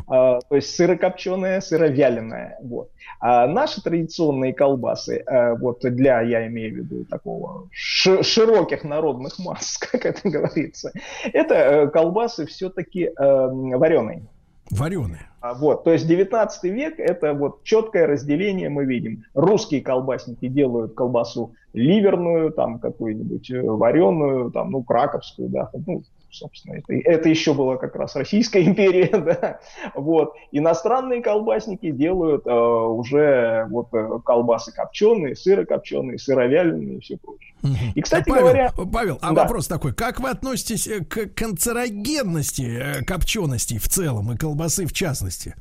а, 0.08 0.40
то 0.42 0.56
есть 0.56 0.76
сырокопченая, 0.76 1.62
сыровяленая. 1.62 2.58
Вот. 2.62 2.90
А 3.20 3.48
наши 3.48 3.82
традиционные 3.82 4.54
колбасы, 4.54 5.24
а, 5.26 5.56
вот 5.56 5.82
для, 5.82 6.22
я 6.22 6.48
имею 6.48 6.74
в 6.74 6.78
виду, 6.78 7.06
такого 7.06 7.68
широких 7.72 8.84
народных 8.84 9.40
масс, 9.40 9.78
как 9.92 10.06
это 10.06 10.30
говорится, 10.30 10.92
это 11.34 11.56
э, 11.56 11.88
колбасы 11.88 12.46
все-таки 12.46 13.06
э, 13.06 13.12
вареные. 13.18 14.24
Вареные. 14.70 15.28
Вот, 15.56 15.84
то 15.84 15.92
есть 15.92 16.08
19 16.08 16.64
век 16.66 17.00
это 17.00 17.34
вот 17.34 17.64
четкое 17.64 18.06
разделение 18.08 18.70
мы 18.70 18.86
видим. 18.86 19.24
Русские 19.34 19.82
колбасники 19.82 20.48
делают 20.48 20.94
колбасу 20.94 21.54
ливерную, 21.74 22.52
там 22.52 22.80
какую-нибудь 22.80 23.50
э, 23.50 23.62
вареную, 23.62 24.52
там, 24.52 24.72
ну, 24.72 24.84
краковскую, 24.84 25.50
да, 25.50 25.70
ну, 25.88 26.04
собственно, 26.32 26.76
это, 26.76 26.94
это 26.94 27.30
еще 27.30 27.54
была 27.54 27.78
как 27.78 27.96
раз 27.96 28.16
Российская 28.16 28.64
империя, 28.64 29.08
да, 29.12 29.60
вот. 29.96 30.34
Иностранные 30.52 31.22
колбасники 31.22 31.92
делают 31.92 32.46
э, 32.46 32.52
уже 32.52 33.68
вот 33.70 33.88
э, 33.94 34.20
колбасы 34.26 34.72
копченые, 34.72 35.36
сыры 35.36 35.66
копченые, 35.66 36.18
сыровяленые 36.18 36.98
и 36.98 37.00
все 37.00 37.18
прочее. 37.18 37.54
И, 37.96 38.02
кстати 38.02 38.30
а, 38.30 38.34
Павел, 38.34 38.44
говоря... 38.44 38.72
Павел, 38.92 39.20
а 39.22 39.34
да. 39.34 39.44
вопрос 39.44 39.68
такой, 39.68 39.94
как 39.94 40.20
вы 40.20 40.30
относитесь 40.30 40.88
э, 40.88 41.04
к 41.04 41.28
канцерогенности 41.28 43.00
э, 43.02 43.04
копчености 43.04 43.78
в 43.78 43.88
целом 43.88 44.32
и 44.32 44.38
колбасы 44.38 44.86
в 44.86 44.94
частности? 44.94 45.56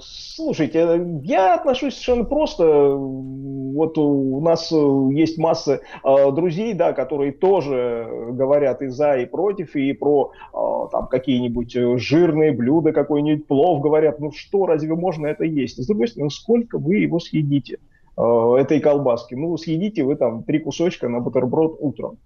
Слушайте, 0.00 1.20
я 1.22 1.54
отношусь 1.54 1.94
совершенно 1.94 2.24
просто. 2.24 2.64
Вот 2.94 3.96
у 3.98 4.40
нас 4.40 4.70
есть 4.70 5.38
масса 5.38 5.80
э, 6.04 6.32
друзей, 6.32 6.74
да, 6.74 6.92
которые 6.92 7.32
тоже 7.32 8.08
говорят 8.32 8.82
и 8.82 8.88
за, 8.88 9.18
и 9.18 9.26
против, 9.26 9.76
и 9.76 9.92
про 9.92 10.32
э, 10.52 10.56
там 10.90 11.06
какие-нибудь 11.08 11.72
жирные 12.00 12.52
блюда, 12.52 12.92
какой-нибудь 12.92 13.46
плов 13.46 13.80
говорят. 13.80 14.18
Ну 14.18 14.32
что, 14.32 14.66
разве 14.66 14.94
можно 14.94 15.26
это 15.26 15.44
есть? 15.44 15.82
С 15.82 15.86
другой 15.86 16.08
стороны, 16.08 16.30
сколько 16.30 16.78
вы 16.78 16.96
его 16.96 17.20
съедите, 17.20 17.78
э, 18.16 18.54
этой 18.58 18.80
колбаски? 18.80 19.34
Ну, 19.34 19.56
съедите 19.56 20.04
вы 20.04 20.16
там 20.16 20.42
три 20.42 20.58
кусочка 20.58 21.08
на 21.08 21.20
бутерброд 21.20 21.76
утром. 21.80 22.18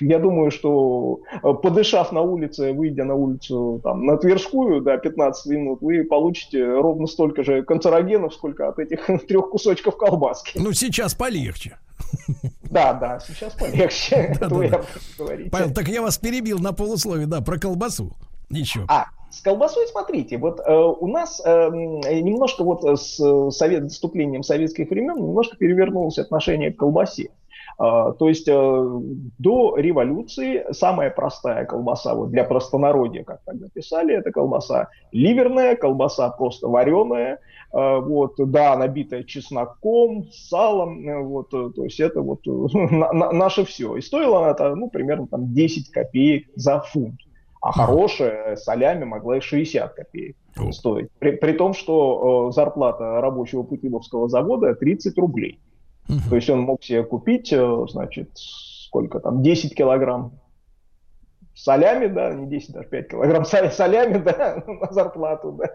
Я 0.00 0.18
думаю, 0.18 0.50
что 0.50 1.20
э, 1.30 1.52
подышав 1.54 2.10
на 2.10 2.22
улице, 2.22 2.72
выйдя 2.72 3.04
на 3.04 3.14
улицу 3.14 3.80
там, 3.84 4.04
на 4.04 4.16
Тверскую, 4.16 4.80
да, 4.80 4.96
15 4.96 5.46
минут, 5.46 5.78
вы 5.80 6.02
получите 6.02 6.64
ровно 6.64 7.06
столько 7.06 7.44
же 7.44 7.62
канцерогенов, 7.62 8.34
сколько 8.34 8.68
от 8.68 8.78
этих 8.80 9.06
трех 9.28 9.50
кусочков 9.50 9.96
колбаски. 9.96 10.58
Ну, 10.58 10.72
сейчас 10.72 11.14
полегче. 11.14 11.78
Да, 12.68 12.94
да, 12.94 13.20
сейчас 13.20 13.54
полегче. 13.54 14.34
Павел, 15.52 15.72
так 15.72 15.88
я 15.88 16.02
вас 16.02 16.18
перебил 16.18 16.58
на 16.58 16.72
полусловие, 16.72 17.28
да, 17.28 17.40
про 17.40 17.58
колбасу. 17.58 18.12
Еще. 18.50 18.84
А, 18.88 19.06
с 19.30 19.40
колбасой, 19.40 19.86
смотрите, 19.86 20.36
вот 20.38 20.60
э, 20.60 20.72
у 20.72 21.06
нас 21.06 21.40
э, 21.44 21.68
немножко 21.70 22.64
вот 22.64 22.84
с 22.84 23.50
совет, 23.50 23.90
вступлением 23.92 24.42
советских 24.42 24.90
времен 24.90 25.16
немножко 25.16 25.56
перевернулось 25.56 26.18
отношение 26.18 26.72
к 26.72 26.76
колбасе. 26.76 27.24
А, 27.24 27.32
то 27.78 28.16
есть 28.20 28.48
э, 28.48 28.52
до 29.38 29.76
революции 29.76 30.64
самая 30.70 31.10
простая 31.10 31.66
колбаса 31.66 32.14
вот 32.14 32.30
для 32.30 32.44
простонародья, 32.44 33.22
как 33.22 33.40
тогда 33.44 33.66
писали, 33.68 34.14
это 34.14 34.32
колбаса 34.32 34.88
ливерная, 35.12 35.76
колбаса 35.76 36.30
просто 36.30 36.68
вареная, 36.68 37.38
а, 37.72 38.00
вот, 38.00 38.36
да, 38.38 38.76
набитая 38.76 39.24
чесноком, 39.24 40.30
салом, 40.32 41.06
э, 41.06 41.20
вот, 41.20 41.52
э, 41.52 41.70
то 41.76 41.84
есть 41.84 42.00
это 42.00 42.22
вот 42.22 42.40
наше 42.46 43.66
все. 43.66 43.96
И 43.96 44.00
стоила 44.00 44.48
она, 44.48 44.74
ну, 44.74 44.88
примерно 44.88 45.26
там 45.26 45.52
10 45.52 45.90
копеек 45.90 46.48
за 46.54 46.80
фунт. 46.80 47.20
А 47.60 47.72
хорошая 47.72 48.56
солями 48.56 49.04
могла 49.04 49.38
и 49.38 49.40
60 49.40 49.92
копеек 49.92 50.36
стоить. 50.70 51.08
При, 51.18 51.32
при 51.32 51.52
том, 51.52 51.74
что 51.74 52.52
зарплата 52.52 53.20
рабочего 53.20 53.64
Путиловского 53.64 54.28
завода 54.28 54.74
30 54.74 55.18
рублей. 55.18 55.58
Угу. 56.08 56.30
То 56.30 56.36
есть 56.36 56.50
он 56.50 56.60
мог 56.60 56.82
себе 56.84 57.04
купить, 57.04 57.52
э, 57.52 57.86
значит, 57.88 58.30
сколько 58.34 59.20
там, 59.20 59.42
10 59.42 59.74
килограмм 59.74 60.32
солями, 61.54 62.06
да, 62.06 62.32
не 62.32 62.46
10, 62.46 62.72
даже 62.72 62.88
5 62.88 63.08
килограмм 63.08 63.44
солями, 63.44 64.18
да, 64.24 64.62
на 64.66 64.92
зарплату, 64.92 65.52
да. 65.52 65.70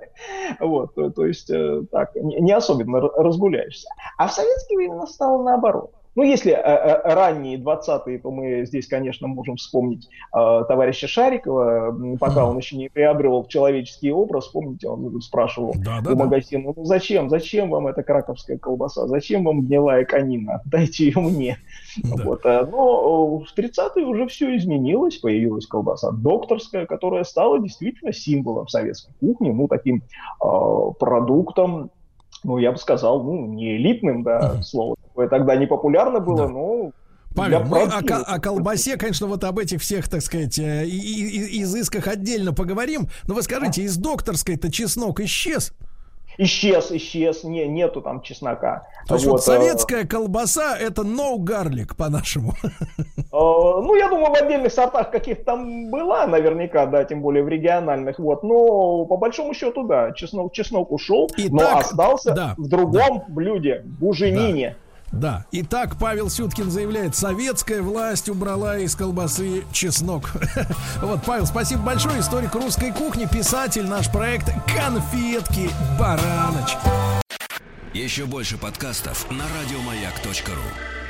Вот, 0.59 0.95
то, 0.95 1.09
то 1.09 1.25
есть 1.25 1.49
э, 1.49 1.83
так, 1.91 2.15
не, 2.15 2.39
не 2.39 2.51
особенно 2.51 2.99
разгуляешься. 2.99 3.89
А 4.17 4.27
в 4.27 4.31
советские 4.33 4.77
времена 4.77 5.05
стало 5.07 5.43
наоборот. 5.43 5.91
Ну, 6.15 6.23
если 6.23 6.51
э, 6.51 6.57
э, 6.57 7.13
ранние 7.13 7.57
20-е, 7.57 8.19
то 8.19 8.31
мы 8.31 8.65
здесь, 8.65 8.87
конечно, 8.87 9.27
можем 9.27 9.55
вспомнить 9.55 10.09
э, 10.35 10.63
товарища 10.67 11.07
Шарикова, 11.07 12.17
пока 12.19 12.45
он 12.45 12.57
еще 12.57 12.75
не 12.75 12.89
приобрел 12.89 13.45
человеческий 13.45 14.11
образ, 14.11 14.47
помните, 14.47 14.89
он 14.89 15.21
спрашивал 15.21 15.73
да, 15.77 16.01
да, 16.01 16.11
у 16.11 16.15
магазина, 16.17 16.73
ну 16.75 16.85
зачем, 16.85 17.29
зачем 17.29 17.69
вам 17.69 17.87
эта 17.87 18.03
краковская 18.03 18.57
колбаса, 18.57 19.07
зачем 19.07 19.45
вам 19.45 19.61
гнилая 19.61 20.03
конина, 20.03 20.61
дайте 20.65 21.05
ее 21.05 21.19
мне. 21.19 21.57
Да. 22.03 22.23
Вот, 22.23 22.43
но 22.43 23.37
в 23.39 23.57
30-е 23.57 24.05
уже 24.05 24.27
все 24.27 24.55
изменилось, 24.57 25.17
появилась 25.17 25.65
колбаса 25.65 26.11
докторская, 26.11 26.85
которая 26.85 27.23
стала 27.23 27.59
действительно 27.59 28.11
символом 28.11 28.67
советской 28.67 29.13
кухни, 29.21 29.51
ну, 29.51 29.69
таким 29.69 30.03
э, 30.43 30.47
продуктом, 30.99 31.89
ну, 32.43 32.57
я 32.57 32.71
бы 32.71 32.77
сказал, 32.77 33.23
ну, 33.23 33.45
не 33.45 33.77
элитным, 33.77 34.23
да, 34.23 34.55
uh-huh. 34.55 34.63
слово 34.63 34.95
такое 35.11 35.27
тогда 35.29 35.55
не 35.55 35.67
популярно 35.67 36.19
было, 36.19 36.47
да. 36.47 36.47
но 36.47 36.91
Павел, 37.35 37.63
мы 37.63 37.83
о, 37.83 37.99
о 37.99 38.39
колбасе, 38.39 38.97
конечно, 38.97 39.27
вот 39.27 39.43
об 39.43 39.57
этих 39.59 39.81
всех, 39.81 40.09
так 40.09 40.21
сказать, 40.21 40.59
э, 40.59 40.85
и, 40.85 40.97
и, 40.97 41.63
изысках 41.63 42.07
отдельно 42.07 42.53
поговорим. 42.53 43.07
Но 43.25 43.35
вы 43.35 43.41
скажите, 43.41 43.83
из 43.83 43.95
докторской-то 43.95 44.69
чеснок 44.69 45.21
исчез? 45.21 45.73
исчез, 46.37 46.91
исчез, 46.91 47.43
не, 47.43 47.67
нету 47.67 48.01
там 48.01 48.21
чеснока. 48.21 48.83
То 49.07 49.15
есть 49.15 49.25
вот, 49.25 49.33
вот 49.33 49.43
советская 49.43 50.05
колбаса 50.05 50.77
это 50.77 51.03
no 51.03 51.37
garlic 51.37 51.95
по-нашему. 51.95 52.53
Ну, 53.31 53.95
я 53.95 54.09
думаю, 54.09 54.31
в 54.31 54.35
отдельных 54.35 54.73
сортах 54.73 55.11
каких-то 55.11 55.43
там 55.43 55.89
была 55.89 56.27
наверняка, 56.27 56.85
да, 56.85 57.03
тем 57.05 57.21
более 57.21 57.43
в 57.43 57.47
региональных, 57.47 58.19
вот, 58.19 58.43
но 58.43 59.05
по 59.05 59.17
большому 59.17 59.53
счету, 59.53 59.83
да, 59.83 60.11
чеснок, 60.11 60.53
чеснок 60.53 60.91
ушел, 60.91 61.29
Итак, 61.37 61.51
но 61.51 61.77
остался 61.77 62.33
да, 62.33 62.55
в 62.57 62.67
другом 62.67 63.19
да. 63.19 63.25
блюде, 63.29 63.83
буженине. 63.85 64.69
Да. 64.69 64.90
Да. 65.11 65.45
Итак, 65.51 65.97
Павел 65.99 66.29
Сюткин 66.29 66.71
заявляет, 66.71 67.15
советская 67.15 67.81
власть 67.81 68.29
убрала 68.29 68.77
из 68.77 68.95
колбасы 68.95 69.65
чеснок. 69.71 70.31
Вот, 71.01 71.23
Павел, 71.25 71.45
спасибо 71.45 71.81
большое. 71.81 72.19
Историк 72.19 72.53
русской 72.53 72.91
кухни, 72.91 73.25
писатель, 73.25 73.87
наш 73.87 74.09
проект 74.11 74.49
«Конфетки 74.67 75.69
бараночки». 75.99 76.77
Еще 77.93 78.25
больше 78.25 78.57
подкастов 78.57 79.29
на 79.29 79.43
радиомаяк.ру 79.43 81.00